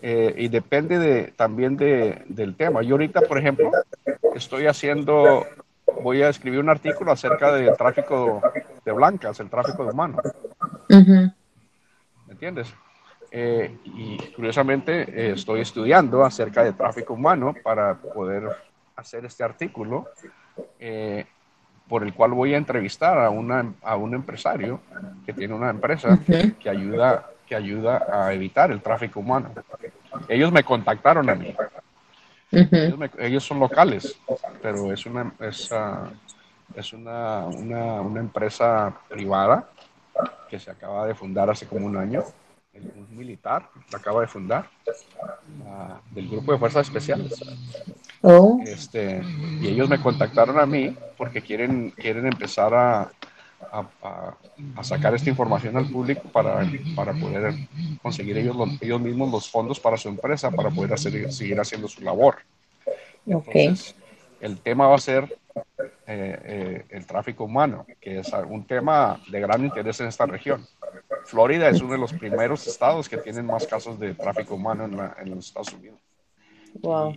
[0.00, 2.82] eh, y depende de, también de, del tema.
[2.82, 3.70] Yo ahorita, por ejemplo,
[4.34, 5.44] estoy haciendo
[6.02, 8.40] voy a escribir un artículo acerca del tráfico
[8.84, 10.20] de blancas, el tráfico de humanos.
[10.88, 12.72] ¿Me entiendes?
[13.30, 18.48] Eh, y curiosamente eh, estoy estudiando acerca de tráfico humano para poder
[18.96, 20.08] hacer este artículo
[20.78, 21.26] eh,
[21.88, 24.80] por el cual voy a entrevistar a, una, a un empresario
[25.24, 29.50] que tiene una empresa que, ayuda, que ayuda a evitar el tráfico humano.
[30.28, 31.54] Ellos me contactaron a mí
[32.50, 34.18] ellos, son locales,
[34.62, 35.70] pero es una, es,
[36.74, 39.68] es una, una, una, empresa privada
[40.48, 42.24] que se acaba de fundar hace como un año.
[42.80, 44.68] Un militar la acaba de fundar
[45.66, 47.34] ah, del grupo de fuerzas especiales.
[48.22, 48.60] Oh.
[48.64, 49.22] Este,
[49.60, 53.10] y ellos me contactaron a mí porque quieren, quieren empezar a,
[53.72, 54.36] a,
[54.76, 57.54] a, sacar esta información al público para, para poder
[58.02, 62.02] conseguir ellos, ellos mismos los fondos para su empresa, para poder hacer, seguir haciendo su
[62.02, 62.36] labor.
[63.26, 63.94] Entonces,
[64.40, 65.24] el tema va a ser
[66.06, 70.66] eh, eh, el tráfico humano, que es un tema de gran interés en esta región.
[71.28, 75.26] Florida es uno de los primeros estados que tienen más casos de tráfico humano en,
[75.26, 75.98] en los Estados Unidos.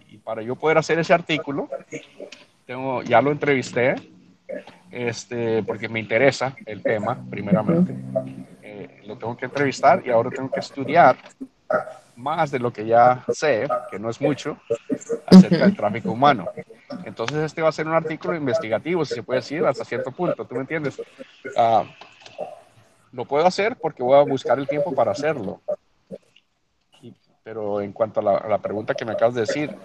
[0.06, 1.70] Y, y, para yo poder hacer ese artículo,
[2.66, 3.96] tengo, ya lo entrevisté
[4.92, 7.96] este, porque me interesa el tema, primeramente.
[8.62, 11.16] Eh, lo tengo que entrevistar y ahora tengo que estudiar
[12.18, 14.58] más de lo que ya sé, que no es mucho,
[15.26, 16.50] acerca del tráfico humano.
[17.06, 20.44] Entonces este va a ser un artículo investigativo, si se puede decir, hasta cierto punto,
[20.44, 21.00] ¿tú me entiendes?
[21.56, 21.86] Uh,
[23.12, 25.62] lo puedo hacer porque voy a buscar el tiempo para hacerlo.
[27.44, 29.76] pero en cuanto a la, a la, pregunta que me acabas de decir,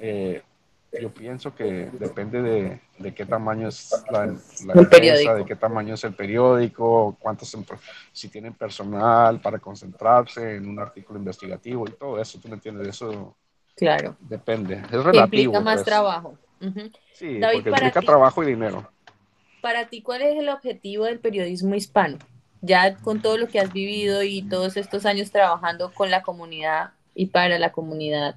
[0.00, 0.42] eh,
[0.98, 4.26] yo pienso que depende de, de qué tamaño es la,
[4.66, 7.56] la empresa, de qué tamaño es el periódico, cuántos,
[8.12, 12.88] si tienen personal para concentrarse en un artículo investigativo y todo eso, ¿tú me entiendes?
[12.88, 13.36] Eso
[13.76, 14.16] claro.
[14.20, 15.24] depende, es relativo.
[15.24, 15.86] Implica más pues.
[15.86, 16.38] trabajo.
[17.14, 18.90] Sí, porque implica trabajo y dinero.
[19.62, 22.18] Para ti, ¿cuál es el objetivo del periodismo hispano?
[22.62, 26.90] Ya con todo lo que has vivido y todos estos años trabajando con la comunidad
[27.14, 28.36] y para la comunidad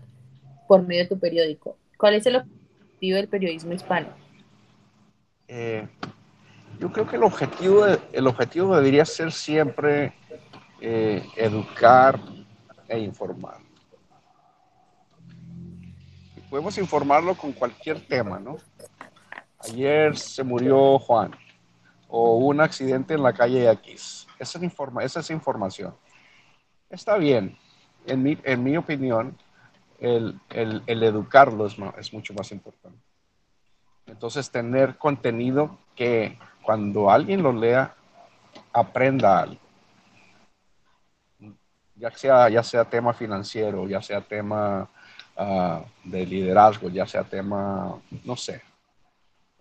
[0.67, 4.07] por medio de tu periódico, ¿Cuál es el objetivo del periodismo hispano?
[5.47, 5.87] Eh,
[6.79, 10.13] yo creo que el objetivo, el objetivo debería ser siempre
[10.81, 12.19] eh, educar
[12.89, 13.57] e informar.
[16.49, 18.57] podemos informarlo con cualquier tema, ¿no?
[19.59, 21.31] Ayer se murió Juan
[22.15, 24.27] o un accidente en la calle X.
[24.37, 25.95] Esa es, informa esa es información.
[26.87, 27.57] Está bien,
[28.05, 29.35] en mi, en mi opinión,
[29.99, 32.99] el, el, el educarlo es, es mucho más importante.
[34.05, 37.95] Entonces, tener contenido que cuando alguien lo lea,
[38.71, 39.57] aprenda algo.
[41.95, 44.87] Ya sea, ya sea tema financiero, ya sea tema
[45.35, 48.61] uh, de liderazgo, ya sea tema, no sé.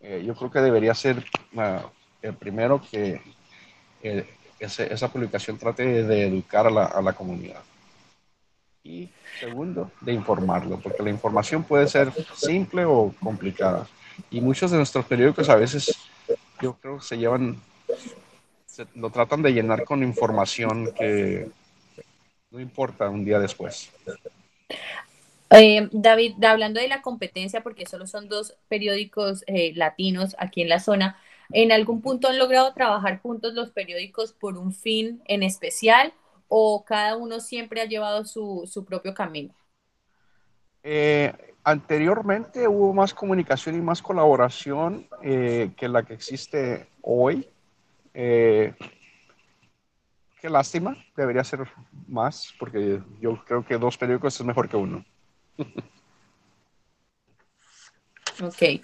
[0.02, 1.24] Eh, yo creo que debería ser
[1.54, 3.20] uh, el primero que
[4.02, 4.26] eh,
[4.58, 7.62] ese, esa publicación trate de educar a la, a la comunidad.
[8.84, 9.08] Y
[9.38, 13.86] segundo, de informarlo, porque la información puede ser simple o complicada.
[14.30, 15.96] Y muchos de nuestros periódicos a veces,
[16.60, 17.60] yo creo, se llevan,
[18.66, 21.48] se, lo tratan de llenar con información que,
[22.52, 23.90] no importa un día después.
[25.50, 30.68] Eh, David, hablando de la competencia, porque solo son dos periódicos eh, latinos aquí en
[30.68, 31.18] la zona,
[31.50, 36.12] ¿en algún punto han logrado trabajar juntos los periódicos por un fin en especial
[36.48, 39.54] o cada uno siempre ha llevado su, su propio camino?
[40.82, 41.32] Eh,
[41.64, 47.48] anteriormente hubo más comunicación y más colaboración que la que existe hoy.
[48.12, 48.74] qué
[50.42, 51.68] lástima, debería ser
[52.08, 55.04] más, porque yo creo que dos periódicos es mejor que uno.
[58.40, 58.82] Ok.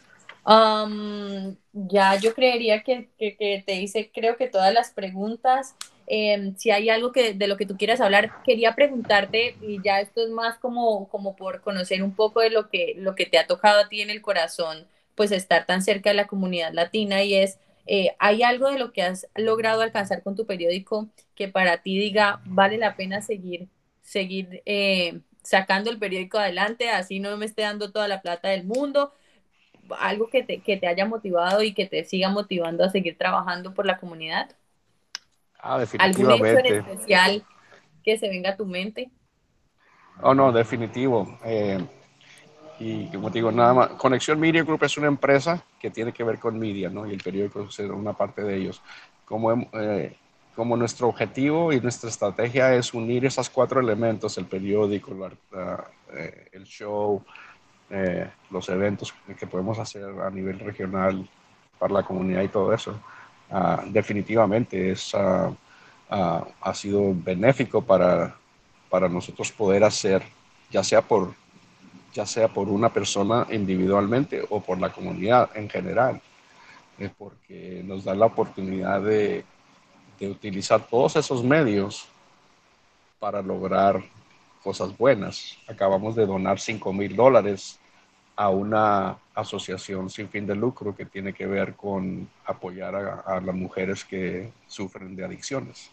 [0.49, 5.77] Um, ya yo creería que, te hice, creo que todas las preguntas.
[6.07, 10.01] Em, si hay algo que, de lo que tú quieras hablar, quería preguntarte, y ya
[10.01, 13.39] esto es más como, como por conocer un poco de lo que, lo que te
[13.39, 17.23] ha tocado a ti en el corazón, pues estar tan cerca de la comunidad latina
[17.25, 21.49] y es, eh, ¿hay algo de lo que has logrado alcanzar con tu periódico que
[21.49, 23.69] para ti diga vale la pena seguir,
[24.01, 28.65] seguir eh, sacando el periódico adelante, así no me esté dando toda la plata del
[28.65, 29.13] mundo,
[29.99, 33.74] algo que te, que te haya motivado y que te siga motivando a seguir trabajando
[33.74, 34.51] por la comunidad.
[35.59, 36.47] Ah, definitivamente.
[36.47, 37.45] ¿Algún hecho en especial
[38.05, 39.11] que se venga a tu mente?
[40.22, 41.39] Oh, no, definitivo.
[41.45, 41.78] Eh,
[42.80, 46.24] y como te digo, nada más, Conexión Media Group es una empresa que tiene que
[46.24, 47.07] ver con media, ¿no?
[47.07, 48.82] Y el periódico es una parte de ellos.
[49.24, 50.16] Como eh,
[50.59, 55.12] como nuestro objetivo y nuestra estrategia es unir esos cuatro elementos, el periódico,
[56.12, 57.24] eh, el show,
[57.91, 61.28] eh, los eventos que podemos hacer a nivel regional
[61.78, 62.99] para la comunidad y todo eso,
[63.51, 65.53] ah, definitivamente es, ah,
[66.11, 68.34] ah, ha sido benéfico para,
[68.91, 70.22] para nosotros poder hacer,
[70.70, 71.34] ya sea por
[72.14, 76.20] ya sea por una persona individualmente o por la comunidad en general,
[76.99, 79.45] eh, porque nos da la oportunidad de
[80.18, 82.07] de utilizar todos esos medios
[83.18, 84.03] para lograr
[84.62, 85.57] cosas buenas.
[85.68, 87.78] Acabamos de donar 5 mil dólares
[88.39, 93.55] a una asociación sin fin de lucro que tiene que ver con apoyar a, las
[93.55, 95.91] mujeres que sufren de adicciones.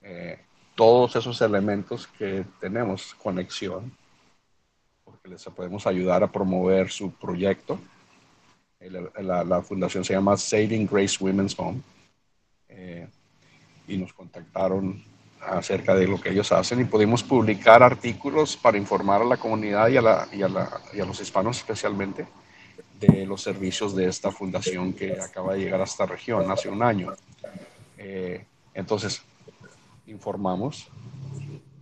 [0.00, 0.40] Eh,
[0.74, 3.92] todos esos elementos que tenemos conexión,
[5.04, 7.78] porque les podemos ayudar a promover su proyecto.
[9.20, 11.82] La, fundación se llama Saving Grace Women's Home.
[12.66, 13.06] Eh,
[13.88, 15.04] y nos contactaron
[15.46, 19.88] acerca de lo que ellos hacen y pudimos publicar artículos para informar a la comunidad
[19.88, 22.26] y a, la, y a, la, y a los hispanos especialmente
[23.00, 26.82] de los servicios de esta fundación que acaba de llegar a esta región hace un
[26.82, 27.12] año.
[27.98, 29.22] Eh, entonces,
[30.06, 30.88] informamos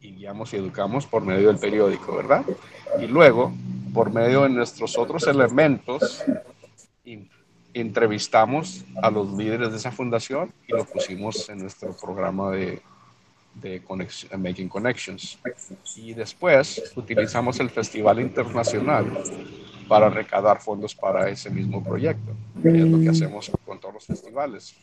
[0.01, 2.45] y guiamos y educamos por medio del periódico, ¿verdad?
[2.99, 3.53] Y luego,
[3.93, 6.25] por medio de nuestros otros elementos,
[7.75, 12.83] entrevistamos a los líderes de esa fundación y lo pusimos en nuestro programa de,
[13.61, 13.83] de
[14.37, 15.39] Making Connections.
[15.97, 19.23] Y después utilizamos el Festival Internacional
[19.89, 22.33] para recaudar fondos para ese mismo proyecto.
[22.63, 24.75] es lo que hacemos con todos los festivales.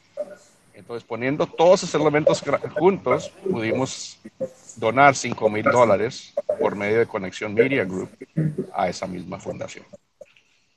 [0.74, 2.44] Entonces, poniendo todos esos elementos
[2.78, 4.20] juntos, pudimos
[4.76, 8.10] donar 5 mil dólares por medio de Conexión Media Group
[8.74, 9.86] a esa misma fundación.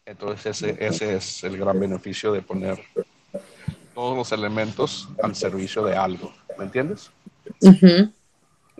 [0.06, 2.80] Entonces ese, ese es el gran beneficio de poner
[3.94, 7.10] todos los elementos al servicio de algo, ¿me entiendes?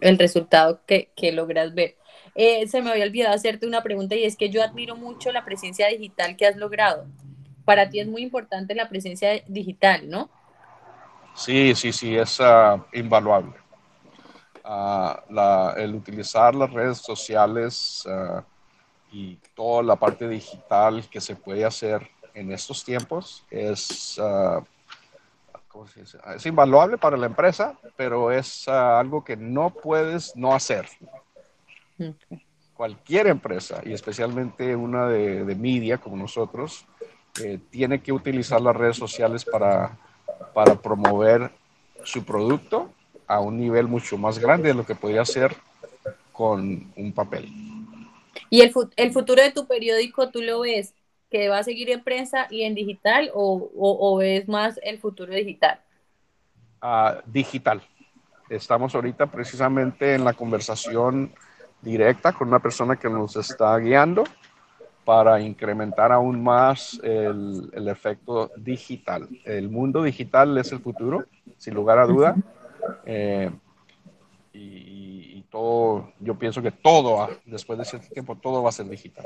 [0.00, 1.96] El resultado que, que logras ver.
[2.34, 5.44] Eh, se me había olvidado hacerte una pregunta y es que yo admiro mucho la
[5.44, 7.06] presencia digital que has logrado.
[7.64, 10.30] Para ti es muy importante la presencia digital, ¿no?
[11.34, 13.52] Sí, sí, sí, es uh, invaluable.
[14.64, 18.42] Uh, la, el utilizar las redes sociales uh,
[19.12, 24.20] y toda la parte digital que se puede hacer en estos tiempos es,
[25.74, 25.86] uh,
[26.34, 30.86] es invaluable para la empresa, pero es uh, algo que no puedes no hacer.
[32.74, 36.86] Cualquier empresa, y especialmente una de, de media como nosotros,
[37.42, 39.98] eh, tiene que utilizar las redes sociales para,
[40.54, 41.50] para promover
[42.02, 42.90] su producto
[43.26, 45.54] a un nivel mucho más grande de lo que podría hacer
[46.32, 47.52] con un papel.
[48.48, 50.94] ¿Y el, el futuro de tu periódico tú lo ves
[51.30, 55.80] que va a seguir en prensa y en digital o, es más el futuro digital?
[56.82, 57.80] Uh, digital.
[58.48, 61.32] Estamos ahorita precisamente en la conversación
[61.80, 64.24] directa con una persona que nos está guiando
[65.04, 69.28] para incrementar aún más el, efecto digital.
[69.44, 71.24] El mundo digital es el futuro,
[71.56, 72.36] sin lugar a duda.
[73.06, 73.50] Eh,
[74.52, 79.24] y, todo, yo pienso que todo, después de cierto tiempo, todo va a ser digital.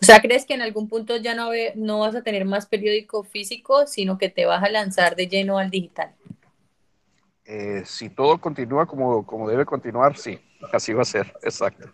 [0.00, 3.22] O sea, ¿crees que en algún punto ya no, no vas a tener más periódico
[3.24, 6.14] físico, sino que te vas a lanzar de lleno al digital?
[7.44, 10.38] Eh, si todo continúa como, como debe continuar, sí,
[10.72, 11.90] así va a ser, exacto.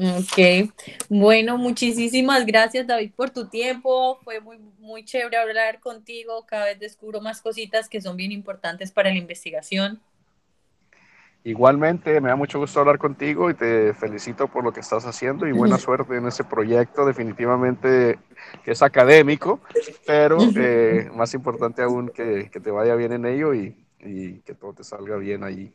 [0.00, 0.70] Ok,
[1.08, 6.78] bueno, muchísimas gracias David por tu tiempo, fue muy, muy chévere hablar contigo, cada vez
[6.78, 10.00] descubro más cositas que son bien importantes para la investigación.
[11.48, 15.46] Igualmente, me da mucho gusto hablar contigo y te felicito por lo que estás haciendo
[15.46, 18.18] y buena suerte en ese proyecto, definitivamente
[18.62, 19.58] que es académico,
[20.06, 24.54] pero eh, más importante aún que, que, te vaya bien en ello y, y que
[24.54, 25.72] todo te salga bien allí.